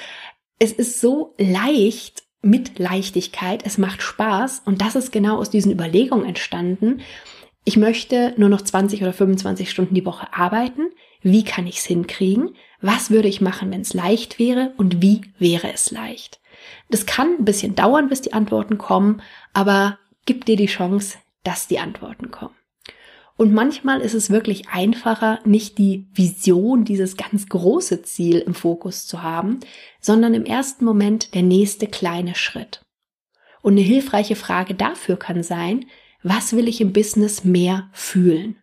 Es 0.59 0.73
ist 0.73 1.01
so 1.01 1.35
leicht 1.39 2.23
mit 2.43 2.79
Leichtigkeit, 2.79 3.65
es 3.65 3.79
macht 3.79 4.03
Spaß 4.03 4.63
und 4.65 4.81
das 4.81 4.95
ist 4.95 5.11
genau 5.11 5.39
aus 5.39 5.51
diesen 5.51 5.73
Überlegungen 5.73 6.27
entstanden. 6.27 7.01
Ich 7.65 7.77
möchte 7.77 8.35
nur 8.37 8.49
noch 8.49 8.63
20 8.63 9.03
oder 9.03 9.13
25 9.13 9.71
Stunden 9.71 9.95
die 9.95 10.07
Woche 10.07 10.33
arbeiten. 10.33 10.91
Wie 11.23 11.45
kann 11.45 11.67
ich 11.67 11.79
es 11.79 11.85
hinkriegen? 11.85 12.55
Was 12.81 13.11
würde 13.11 13.27
ich 13.27 13.41
machen, 13.41 13.73
wenn 13.73 13.81
es 13.81 13.95
leicht 13.95 14.39
wäre 14.39 14.73
und 14.77 15.03
wie 15.03 15.23
wäre 15.39 15.73
es 15.73 15.91
leicht? 15.91 16.41
Das 16.91 17.07
kann 17.07 17.37
ein 17.39 17.45
bisschen 17.45 17.75
dauern, 17.75 18.09
bis 18.09 18.23
die 18.23 18.33
Antworten 18.33 18.79
kommen, 18.79 19.23
aber 19.53 19.99
gib 20.25 20.45
dir 20.45 20.57
die 20.57 20.67
Chance, 20.67 21.19
dass 21.43 21.69
die 21.69 21.79
Antworten 21.79 22.31
kommen. 22.31 22.55
Und 23.37 23.53
manchmal 23.53 24.01
ist 24.01 24.15
es 24.15 24.31
wirklich 24.31 24.69
einfacher, 24.69 25.41
nicht 25.45 25.77
die 25.77 26.07
Vision, 26.15 26.85
dieses 26.85 27.17
ganz 27.17 27.49
große 27.49 28.03
Ziel 28.03 28.39
im 28.39 28.55
Fokus 28.55 29.07
zu 29.07 29.23
haben, 29.23 29.61
sondern 30.01 30.33
im 30.33 30.47
ersten 30.47 30.85
Moment 30.85 31.35
der 31.35 31.43
nächste 31.43 31.87
kleine 31.87 32.35
Schritt. 32.35 32.81
Und 33.61 33.73
eine 33.73 33.83
hilfreiche 33.83 34.37
Frage 34.37 34.75
dafür 34.75 35.19
kann 35.19 35.43
sein, 35.43 35.85
was 36.23 36.55
will 36.55 36.67
ich 36.67 36.81
im 36.81 36.93
Business 36.93 37.45
mehr 37.45 37.91
fühlen? 37.93 38.57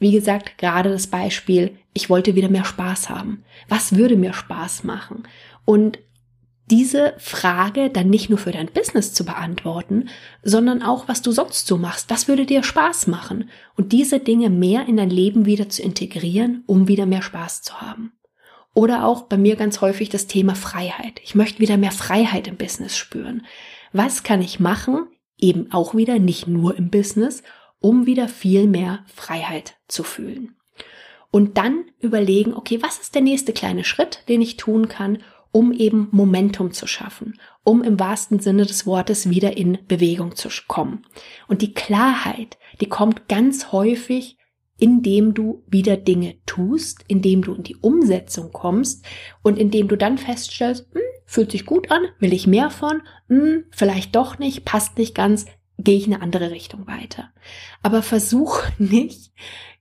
Wie 0.00 0.12
gesagt, 0.12 0.58
gerade 0.58 0.90
das 0.90 1.06
Beispiel, 1.06 1.78
ich 1.92 2.10
wollte 2.10 2.34
wieder 2.34 2.48
mehr 2.48 2.64
Spaß 2.64 3.10
haben. 3.10 3.44
Was 3.68 3.94
würde 3.96 4.16
mir 4.16 4.32
Spaß 4.32 4.82
machen? 4.82 5.28
Und 5.64 5.98
diese 6.70 7.14
Frage 7.18 7.90
dann 7.90 8.08
nicht 8.08 8.30
nur 8.30 8.38
für 8.38 8.52
dein 8.52 8.68
Business 8.68 9.12
zu 9.12 9.24
beantworten, 9.24 10.08
sondern 10.42 10.82
auch, 10.82 11.08
was 11.08 11.22
du 11.22 11.32
sonst 11.32 11.66
so 11.66 11.76
machst. 11.76 12.10
Was 12.10 12.28
würde 12.28 12.46
dir 12.46 12.62
Spaß 12.62 13.08
machen? 13.08 13.50
Und 13.76 13.92
diese 13.92 14.20
Dinge 14.20 14.50
mehr 14.50 14.86
in 14.86 14.96
dein 14.96 15.10
Leben 15.10 15.46
wieder 15.46 15.68
zu 15.68 15.82
integrieren, 15.82 16.62
um 16.66 16.88
wieder 16.88 17.06
mehr 17.06 17.22
Spaß 17.22 17.62
zu 17.62 17.80
haben. 17.80 18.12
Oder 18.72 19.04
auch 19.04 19.22
bei 19.22 19.36
mir 19.36 19.56
ganz 19.56 19.80
häufig 19.80 20.08
das 20.10 20.28
Thema 20.28 20.54
Freiheit. 20.54 21.20
Ich 21.24 21.34
möchte 21.34 21.58
wieder 21.58 21.76
mehr 21.76 21.92
Freiheit 21.92 22.46
im 22.46 22.56
Business 22.56 22.96
spüren. 22.96 23.44
Was 23.92 24.22
kann 24.22 24.40
ich 24.40 24.60
machen? 24.60 25.08
Eben 25.36 25.72
auch 25.72 25.94
wieder 25.94 26.18
nicht 26.18 26.46
nur 26.46 26.76
im 26.76 26.90
Business, 26.90 27.42
um 27.80 28.06
wieder 28.06 28.28
viel 28.28 28.68
mehr 28.68 29.04
Freiheit 29.12 29.76
zu 29.88 30.04
fühlen. 30.04 30.54
Und 31.32 31.58
dann 31.58 31.84
überlegen, 31.98 32.54
okay, 32.54 32.80
was 32.82 32.98
ist 32.98 33.14
der 33.14 33.22
nächste 33.22 33.52
kleine 33.52 33.84
Schritt, 33.84 34.24
den 34.28 34.40
ich 34.40 34.56
tun 34.56 34.88
kann, 34.88 35.18
um 35.52 35.72
eben 35.72 36.08
Momentum 36.12 36.72
zu 36.72 36.86
schaffen, 36.86 37.38
um 37.64 37.82
im 37.82 37.98
wahrsten 37.98 38.40
Sinne 38.40 38.66
des 38.66 38.86
Wortes 38.86 39.30
wieder 39.30 39.56
in 39.56 39.78
Bewegung 39.86 40.36
zu 40.36 40.48
kommen. 40.68 41.06
Und 41.48 41.62
die 41.62 41.74
Klarheit, 41.74 42.58
die 42.80 42.88
kommt 42.88 43.28
ganz 43.28 43.72
häufig, 43.72 44.36
indem 44.78 45.34
du 45.34 45.62
wieder 45.66 45.96
Dinge 45.96 46.36
tust, 46.46 47.04
indem 47.06 47.42
du 47.42 47.54
in 47.54 47.62
die 47.62 47.76
Umsetzung 47.76 48.50
kommst 48.50 49.04
und 49.42 49.58
indem 49.58 49.88
du 49.88 49.96
dann 49.96 50.18
feststellst, 50.18 50.86
hm, 50.92 51.02
fühlt 51.26 51.52
sich 51.52 51.66
gut 51.66 51.90
an, 51.90 52.02
will 52.18 52.32
ich 52.32 52.46
mehr 52.46 52.70
von, 52.70 53.02
hm, 53.28 53.64
vielleicht 53.70 54.16
doch 54.16 54.38
nicht, 54.38 54.64
passt 54.64 54.96
nicht 54.96 55.14
ganz, 55.14 55.46
gehe 55.78 55.96
ich 55.96 56.06
in 56.06 56.14
eine 56.14 56.22
andere 56.22 56.50
Richtung 56.50 56.86
weiter. 56.86 57.30
Aber 57.82 58.02
versuch 58.02 58.62
nicht, 58.78 59.32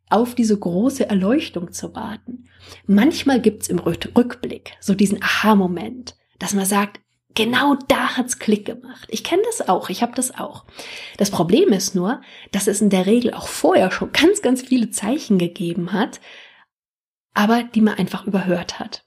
auf 0.10 0.36
diese 0.36 0.58
große 0.58 1.10
Erleuchtung 1.10 1.72
zu 1.72 1.96
warten. 1.96 2.50
Manchmal 2.88 3.40
gibt's 3.42 3.68
im 3.68 3.80
Rückblick 3.80 4.74
so 4.80 4.94
diesen 4.94 5.22
Aha-Moment, 5.22 6.16
dass 6.40 6.54
man 6.54 6.66
sagt, 6.66 7.00
genau 7.36 7.76
da 7.88 8.18
hat's 8.18 8.40
Klick 8.40 8.66
gemacht. 8.66 9.08
Ich 9.10 9.24
kenne 9.24 9.44
das 9.46 9.68
auch, 9.70 9.90
ich 9.90 10.02
habe 10.02 10.14
das 10.16 10.38
auch. 10.38 10.66
Das 11.18 11.32
Problem 11.32 11.70
ist 11.70 11.96
nur, 11.96 12.22
dass 12.52 12.68
es 12.68 12.82
in 12.82 12.90
der 12.90 13.06
Regel 13.06 13.34
auch 13.34 13.48
vorher 13.48 13.92
schon 13.92 14.12
ganz, 14.12 14.42
ganz 14.42 14.64
viele 14.64 14.90
Zeichen 14.90 15.38
gegeben 15.38 15.94
hat, 15.94 16.20
aber 17.34 17.64
die 17.64 17.82
man 17.82 17.96
einfach 17.96 18.26
überhört 18.26 18.80
hat. 18.80 19.06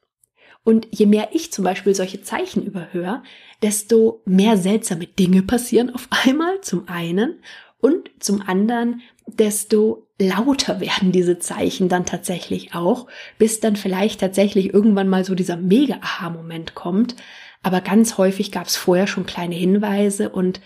Und 0.65 0.87
je 0.93 1.07
mehr 1.07 1.31
ich 1.33 1.53
zum 1.53 1.65
Beispiel 1.65 1.95
solche 1.95 2.23
Zeichen 2.23 2.62
überhöre, 2.62 3.23
desto 3.62 4.23
mehr 4.25 4.57
seltsame 4.57 5.09
Dinge 5.09 5.43
passieren 5.43 5.93
auf 5.93 6.09
einmal 6.11 6.61
zum 6.61 6.88
einen 6.88 7.43
und 7.79 8.11
zum 8.21 8.41
anderen, 8.43 9.03
desto 9.27 10.09
lauter 10.19 10.81
werden 10.81 11.13
diese 11.13 11.39
Zeichen 11.39 11.89
dann 11.89 12.07
tatsächlich 12.07 12.75
auch, 12.75 13.07
bis 13.39 13.61
dann 13.61 13.77
vielleicht 13.77 14.21
tatsächlich 14.21 14.73
irgendwann 14.73 15.09
mal 15.09 15.25
so 15.25 15.35
dieser 15.35 15.57
Mega-Aha-Moment 15.57 16.75
kommt. 16.75 17.17
Aber 17.63 17.81
ganz 17.81 18.19
häufig 18.19 18.53
gab 18.53 18.67
es 18.67 18.77
vorher 18.77 19.07
schon 19.07 19.27
kleine 19.27 19.55
Hinweise 19.55 20.31
und 20.31 20.61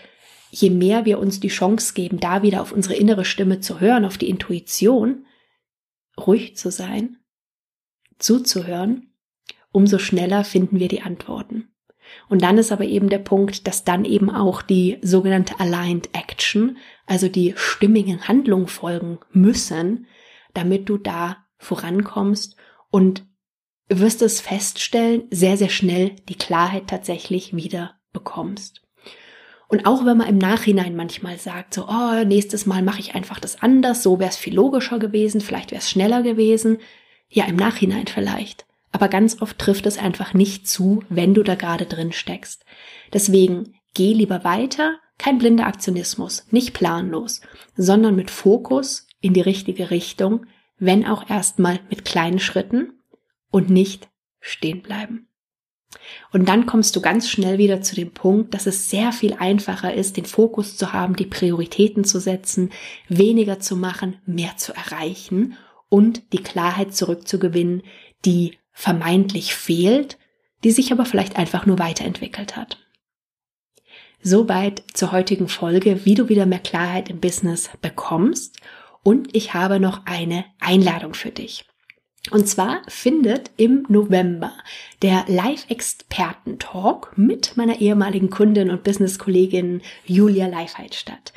je 0.49 0.69
mehr 0.69 1.05
wir 1.05 1.19
uns 1.19 1.39
die 1.39 1.49
Chance 1.49 1.93
geben, 1.93 2.19
da 2.19 2.41
wieder 2.41 2.61
auf 2.61 2.71
unsere 2.71 2.95
innere 2.95 3.25
Stimme 3.25 3.59
zu 3.59 3.79
hören, 3.79 4.05
auf 4.05 4.17
die 4.17 4.29
Intuition, 4.29 5.25
ruhig 6.19 6.55
zu 6.55 6.71
sein, 6.71 7.17
zuzuhören, 8.17 9.13
umso 9.71 9.99
schneller 9.99 10.43
finden 10.43 10.79
wir 10.79 10.87
die 10.87 11.01
Antworten. 11.01 11.69
Und 12.29 12.41
dann 12.41 12.57
ist 12.57 12.71
aber 12.71 12.85
eben 12.85 13.09
der 13.09 13.19
Punkt, 13.19 13.67
dass 13.67 13.83
dann 13.83 14.05
eben 14.05 14.29
auch 14.29 14.61
die 14.61 14.97
sogenannte 15.01 15.59
Aligned 15.59 16.09
Action, 16.13 16.77
also 17.05 17.27
die 17.27 17.53
stimmigen 17.55 18.27
Handlungen 18.27 18.67
folgen 18.67 19.19
müssen, 19.31 20.07
damit 20.53 20.89
du 20.89 20.97
da 20.97 21.37
vorankommst 21.57 22.55
und 22.91 23.25
wirst 23.89 24.21
es 24.21 24.41
feststellen, 24.41 25.23
sehr, 25.31 25.57
sehr 25.57 25.69
schnell 25.69 26.15
die 26.27 26.35
Klarheit 26.35 26.87
tatsächlich 26.87 27.55
wieder 27.55 27.95
bekommst. 28.11 28.81
Und 29.69 29.85
auch 29.85 30.05
wenn 30.05 30.17
man 30.17 30.29
im 30.29 30.37
Nachhinein 30.37 30.95
manchmal 30.95 31.37
sagt, 31.37 31.73
so, 31.73 31.87
oh, 31.87 32.23
nächstes 32.25 32.65
Mal 32.65 32.81
mache 32.81 32.99
ich 32.99 33.15
einfach 33.15 33.39
das 33.39 33.61
anders, 33.61 34.01
so 34.01 34.19
wäre 34.19 34.29
es 34.29 34.37
viel 34.37 34.55
logischer 34.55 34.97
gewesen, 34.99 35.41
vielleicht 35.41 35.71
wäre 35.71 35.81
es 35.81 35.89
schneller 35.89 36.23
gewesen. 36.23 36.77
Ja, 37.29 37.45
im 37.45 37.57
Nachhinein 37.57 38.07
vielleicht 38.07 38.66
aber 38.91 39.09
ganz 39.09 39.41
oft 39.41 39.57
trifft 39.57 39.85
es 39.85 39.97
einfach 39.97 40.33
nicht 40.33 40.67
zu, 40.67 41.03
wenn 41.09 41.33
du 41.33 41.43
da 41.43 41.55
gerade 41.55 41.85
drin 41.85 42.11
steckst. 42.11 42.65
Deswegen 43.13 43.75
geh 43.93 44.13
lieber 44.13 44.43
weiter, 44.43 44.97
kein 45.17 45.37
blinder 45.37 45.67
Aktionismus, 45.67 46.45
nicht 46.51 46.73
planlos, 46.73 47.41
sondern 47.75 48.15
mit 48.15 48.31
Fokus 48.31 49.07
in 49.19 49.33
die 49.33 49.41
richtige 49.41 49.91
Richtung, 49.91 50.45
wenn 50.77 51.05
auch 51.05 51.29
erstmal 51.29 51.79
mit 51.89 52.05
kleinen 52.05 52.39
Schritten 52.39 52.93
und 53.49 53.69
nicht 53.69 54.09
stehen 54.39 54.81
bleiben. 54.81 55.27
Und 56.31 56.47
dann 56.47 56.65
kommst 56.65 56.95
du 56.95 57.01
ganz 57.01 57.29
schnell 57.29 57.57
wieder 57.57 57.81
zu 57.81 57.95
dem 57.95 58.11
Punkt, 58.11 58.53
dass 58.53 58.67
es 58.67 58.89
sehr 58.89 59.11
viel 59.11 59.33
einfacher 59.33 59.93
ist, 59.93 60.17
den 60.17 60.25
Fokus 60.25 60.77
zu 60.77 60.93
haben, 60.93 61.15
die 61.15 61.25
Prioritäten 61.25 62.03
zu 62.03 62.19
setzen, 62.19 62.71
weniger 63.07 63.59
zu 63.59 63.75
machen, 63.75 64.19
mehr 64.25 64.57
zu 64.57 64.73
erreichen 64.73 65.55
und 65.89 66.33
die 66.33 66.43
Klarheit 66.43 66.93
zurückzugewinnen, 66.93 67.83
die 68.25 68.57
vermeintlich 68.77 69.55
fehlt, 69.55 70.19
die 70.63 70.69
sich 70.69 70.91
aber 70.91 71.03
vielleicht 71.03 71.35
einfach 71.35 71.65
nur 71.65 71.79
weiterentwickelt 71.79 72.55
hat. 72.55 72.77
Soweit 74.21 74.83
zur 74.93 75.11
heutigen 75.11 75.47
Folge, 75.47 76.05
wie 76.05 76.13
du 76.13 76.29
wieder 76.29 76.45
mehr 76.45 76.59
Klarheit 76.59 77.09
im 77.09 77.19
Business 77.19 77.71
bekommst. 77.81 78.57
Und 79.01 79.35
ich 79.35 79.55
habe 79.55 79.79
noch 79.79 80.05
eine 80.05 80.45
Einladung 80.59 81.15
für 81.15 81.31
dich. 81.31 81.65
Und 82.29 82.47
zwar 82.47 82.83
findet 82.87 83.49
im 83.57 83.85
November 83.89 84.53
der 85.01 85.25
Live-Experten-Talk 85.27 87.17
mit 87.17 87.57
meiner 87.57 87.81
ehemaligen 87.81 88.29
Kundin 88.29 88.69
und 88.69 88.83
Business-Kollegin 88.83 89.81
Julia 90.05 90.45
Leifheit 90.45 90.93
statt. 90.93 91.33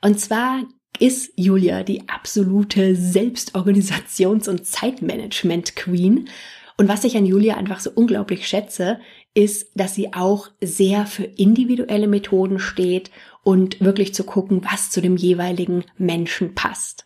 Und 0.00 0.20
zwar 0.20 0.62
ist 1.00 1.32
Julia 1.34 1.82
die 1.82 2.08
absolute 2.08 2.94
Selbstorganisations- 2.94 4.48
und 4.48 4.64
Zeitmanagement-Queen. 4.64 6.28
Und 6.76 6.88
was 6.88 7.04
ich 7.04 7.16
an 7.16 7.26
Julia 7.26 7.56
einfach 7.56 7.80
so 7.80 7.90
unglaublich 7.94 8.48
schätze, 8.48 8.98
ist, 9.32 9.70
dass 9.74 9.94
sie 9.94 10.12
auch 10.12 10.48
sehr 10.60 11.06
für 11.06 11.24
individuelle 11.24 12.08
Methoden 12.08 12.58
steht 12.58 13.10
und 13.42 13.80
wirklich 13.80 14.14
zu 14.14 14.24
gucken, 14.24 14.62
was 14.68 14.90
zu 14.90 15.00
dem 15.00 15.16
jeweiligen 15.16 15.84
Menschen 15.98 16.54
passt. 16.54 17.04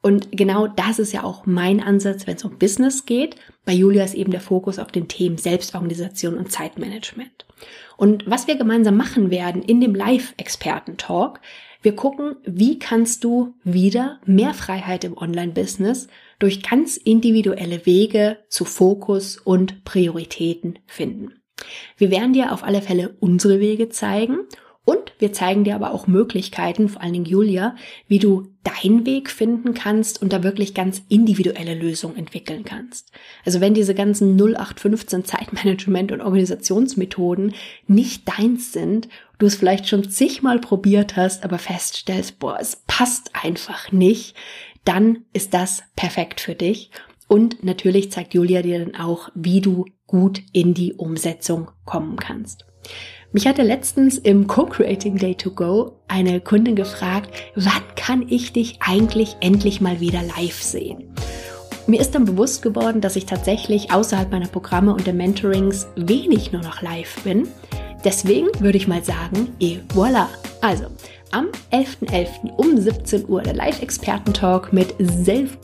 Und 0.00 0.32
genau 0.32 0.66
das 0.66 0.98
ist 0.98 1.12
ja 1.12 1.22
auch 1.22 1.46
mein 1.46 1.80
Ansatz, 1.80 2.26
wenn 2.26 2.36
es 2.36 2.44
um 2.44 2.58
Business 2.58 3.06
geht. 3.06 3.36
Bei 3.64 3.72
Julia 3.72 4.02
ist 4.02 4.14
eben 4.14 4.32
der 4.32 4.40
Fokus 4.40 4.78
auf 4.78 4.90
den 4.90 5.08
Themen 5.08 5.38
Selbstorganisation 5.38 6.36
und 6.36 6.50
Zeitmanagement. 6.50 7.46
Und 7.96 8.28
was 8.28 8.48
wir 8.48 8.56
gemeinsam 8.56 8.96
machen 8.96 9.30
werden 9.30 9.62
in 9.62 9.80
dem 9.80 9.94
Live-Experten-Talk, 9.94 11.40
wir 11.82 11.94
gucken, 11.94 12.36
wie 12.44 12.78
kannst 12.78 13.22
du 13.22 13.54
wieder 13.62 14.18
mehr 14.24 14.54
Freiheit 14.54 15.04
im 15.04 15.16
Online-Business 15.16 16.08
durch 16.42 16.62
ganz 16.62 16.96
individuelle 16.96 17.86
Wege 17.86 18.38
zu 18.48 18.64
Fokus 18.64 19.36
und 19.36 19.84
Prioritäten 19.84 20.80
finden. 20.86 21.34
Wir 21.96 22.10
werden 22.10 22.32
dir 22.32 22.52
auf 22.52 22.64
alle 22.64 22.82
Fälle 22.82 23.16
unsere 23.20 23.60
Wege 23.60 23.90
zeigen 23.90 24.38
und 24.84 25.12
wir 25.20 25.32
zeigen 25.32 25.62
dir 25.62 25.76
aber 25.76 25.94
auch 25.94 26.08
Möglichkeiten, 26.08 26.88
vor 26.88 27.02
allen 27.02 27.12
Dingen 27.12 27.24
Julia, 27.24 27.76
wie 28.08 28.18
du 28.18 28.48
deinen 28.64 29.06
Weg 29.06 29.30
finden 29.30 29.74
kannst 29.74 30.20
und 30.20 30.32
da 30.32 30.42
wirklich 30.42 30.74
ganz 30.74 31.02
individuelle 31.08 31.74
Lösungen 31.74 32.16
entwickeln 32.16 32.64
kannst. 32.64 33.12
Also 33.44 33.60
wenn 33.60 33.74
diese 33.74 33.94
ganzen 33.94 34.36
0815 34.36 35.24
Zeitmanagement 35.24 36.10
und 36.10 36.20
Organisationsmethoden 36.20 37.54
nicht 37.86 38.28
deins 38.28 38.72
sind, 38.72 39.08
du 39.38 39.46
es 39.46 39.54
vielleicht 39.54 39.86
schon 39.88 40.10
zigmal 40.10 40.58
probiert 40.58 41.14
hast, 41.14 41.44
aber 41.44 41.58
feststellst, 41.58 42.40
boah, 42.40 42.58
es 42.60 42.82
passt 42.88 43.30
einfach 43.40 43.92
nicht, 43.92 44.34
dann 44.84 45.24
ist 45.32 45.54
das 45.54 45.82
perfekt 45.96 46.40
für 46.40 46.54
dich. 46.54 46.90
Und 47.28 47.64
natürlich 47.64 48.12
zeigt 48.12 48.34
Julia 48.34 48.62
dir 48.62 48.84
dann 48.84 48.94
auch, 48.94 49.30
wie 49.34 49.60
du 49.60 49.86
gut 50.06 50.42
in 50.52 50.74
die 50.74 50.92
Umsetzung 50.94 51.70
kommen 51.84 52.16
kannst. 52.16 52.66
Mich 53.32 53.46
hatte 53.46 53.62
letztens 53.62 54.18
im 54.18 54.46
Co-Creating 54.46 55.16
Day 55.16 55.34
to 55.34 55.50
Go 55.52 55.92
eine 56.08 56.40
Kundin 56.40 56.76
gefragt, 56.76 57.30
wann 57.54 57.82
kann 57.96 58.26
ich 58.28 58.52
dich 58.52 58.76
eigentlich 58.80 59.36
endlich 59.40 59.80
mal 59.80 60.00
wieder 60.00 60.20
live 60.22 60.60
sehen? 60.60 61.14
Mir 61.86 62.00
ist 62.00 62.14
dann 62.14 62.26
bewusst 62.26 62.60
geworden, 62.60 63.00
dass 63.00 63.16
ich 63.16 63.24
tatsächlich 63.24 63.90
außerhalb 63.90 64.30
meiner 64.30 64.48
Programme 64.48 64.92
und 64.92 65.06
der 65.06 65.14
Mentorings 65.14 65.88
wenig 65.96 66.52
nur 66.52 66.62
noch 66.62 66.82
live 66.82 67.22
bin. 67.22 67.48
Deswegen 68.04 68.48
würde 68.60 68.76
ich 68.76 68.86
mal 68.86 69.02
sagen, 69.02 69.48
et 69.58 69.80
voilà. 69.94 70.26
Also, 70.62 70.84
am 71.32 71.48
11.11. 71.72 72.08
.11. 72.08 72.52
um 72.56 72.78
17 72.78 73.28
Uhr 73.28 73.42
der 73.42 73.54
Live-Experten-Talk 73.54 74.72
mit 74.72 74.94
Self 75.00 75.58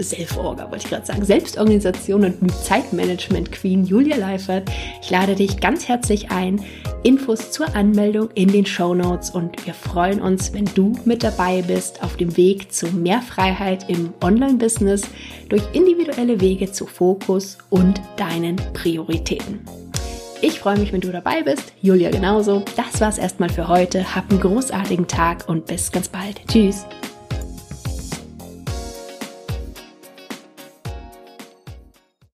Self-Orga, 0.00 0.70
wollte 0.70 0.84
ich 0.84 0.90
gerade 0.90 1.04
sagen, 1.04 1.24
Selbstorganisation 1.24 2.24
und 2.24 2.54
Zeitmanagement 2.54 3.50
Queen 3.50 3.84
Julia 3.84 4.16
Leifert. 4.16 4.70
Ich 5.02 5.10
lade 5.10 5.34
dich 5.34 5.60
ganz 5.60 5.88
herzlich 5.88 6.30
ein. 6.30 6.64
Infos 7.02 7.50
zur 7.50 7.74
Anmeldung 7.74 8.30
in 8.34 8.48
den 8.48 8.64
Show 8.64 8.94
Notes 8.94 9.30
und 9.30 9.66
wir 9.66 9.74
freuen 9.74 10.20
uns, 10.20 10.52
wenn 10.52 10.66
du 10.66 10.92
mit 11.04 11.22
dabei 11.24 11.62
bist 11.62 12.02
auf 12.02 12.16
dem 12.16 12.36
Weg 12.36 12.72
zu 12.72 12.86
mehr 12.88 13.22
Freiheit 13.22 13.90
im 13.90 14.14
Online-Business 14.22 15.02
durch 15.48 15.62
individuelle 15.72 16.40
Wege 16.40 16.70
zu 16.70 16.86
Fokus 16.86 17.58
und 17.70 18.00
deinen 18.16 18.56
Prioritäten. 18.74 19.87
Ich 20.40 20.60
freue 20.60 20.78
mich, 20.78 20.92
wenn 20.92 21.00
du 21.00 21.10
dabei 21.10 21.42
bist. 21.42 21.72
Julia 21.82 22.10
genauso. 22.10 22.64
Das 22.76 23.00
war's 23.00 23.18
erstmal 23.18 23.48
für 23.48 23.66
heute. 23.66 24.14
Hab 24.14 24.30
einen 24.30 24.40
großartigen 24.40 25.08
Tag 25.08 25.48
und 25.48 25.66
bis 25.66 25.90
ganz 25.90 26.08
bald. 26.08 26.40
Tschüss. 26.46 26.86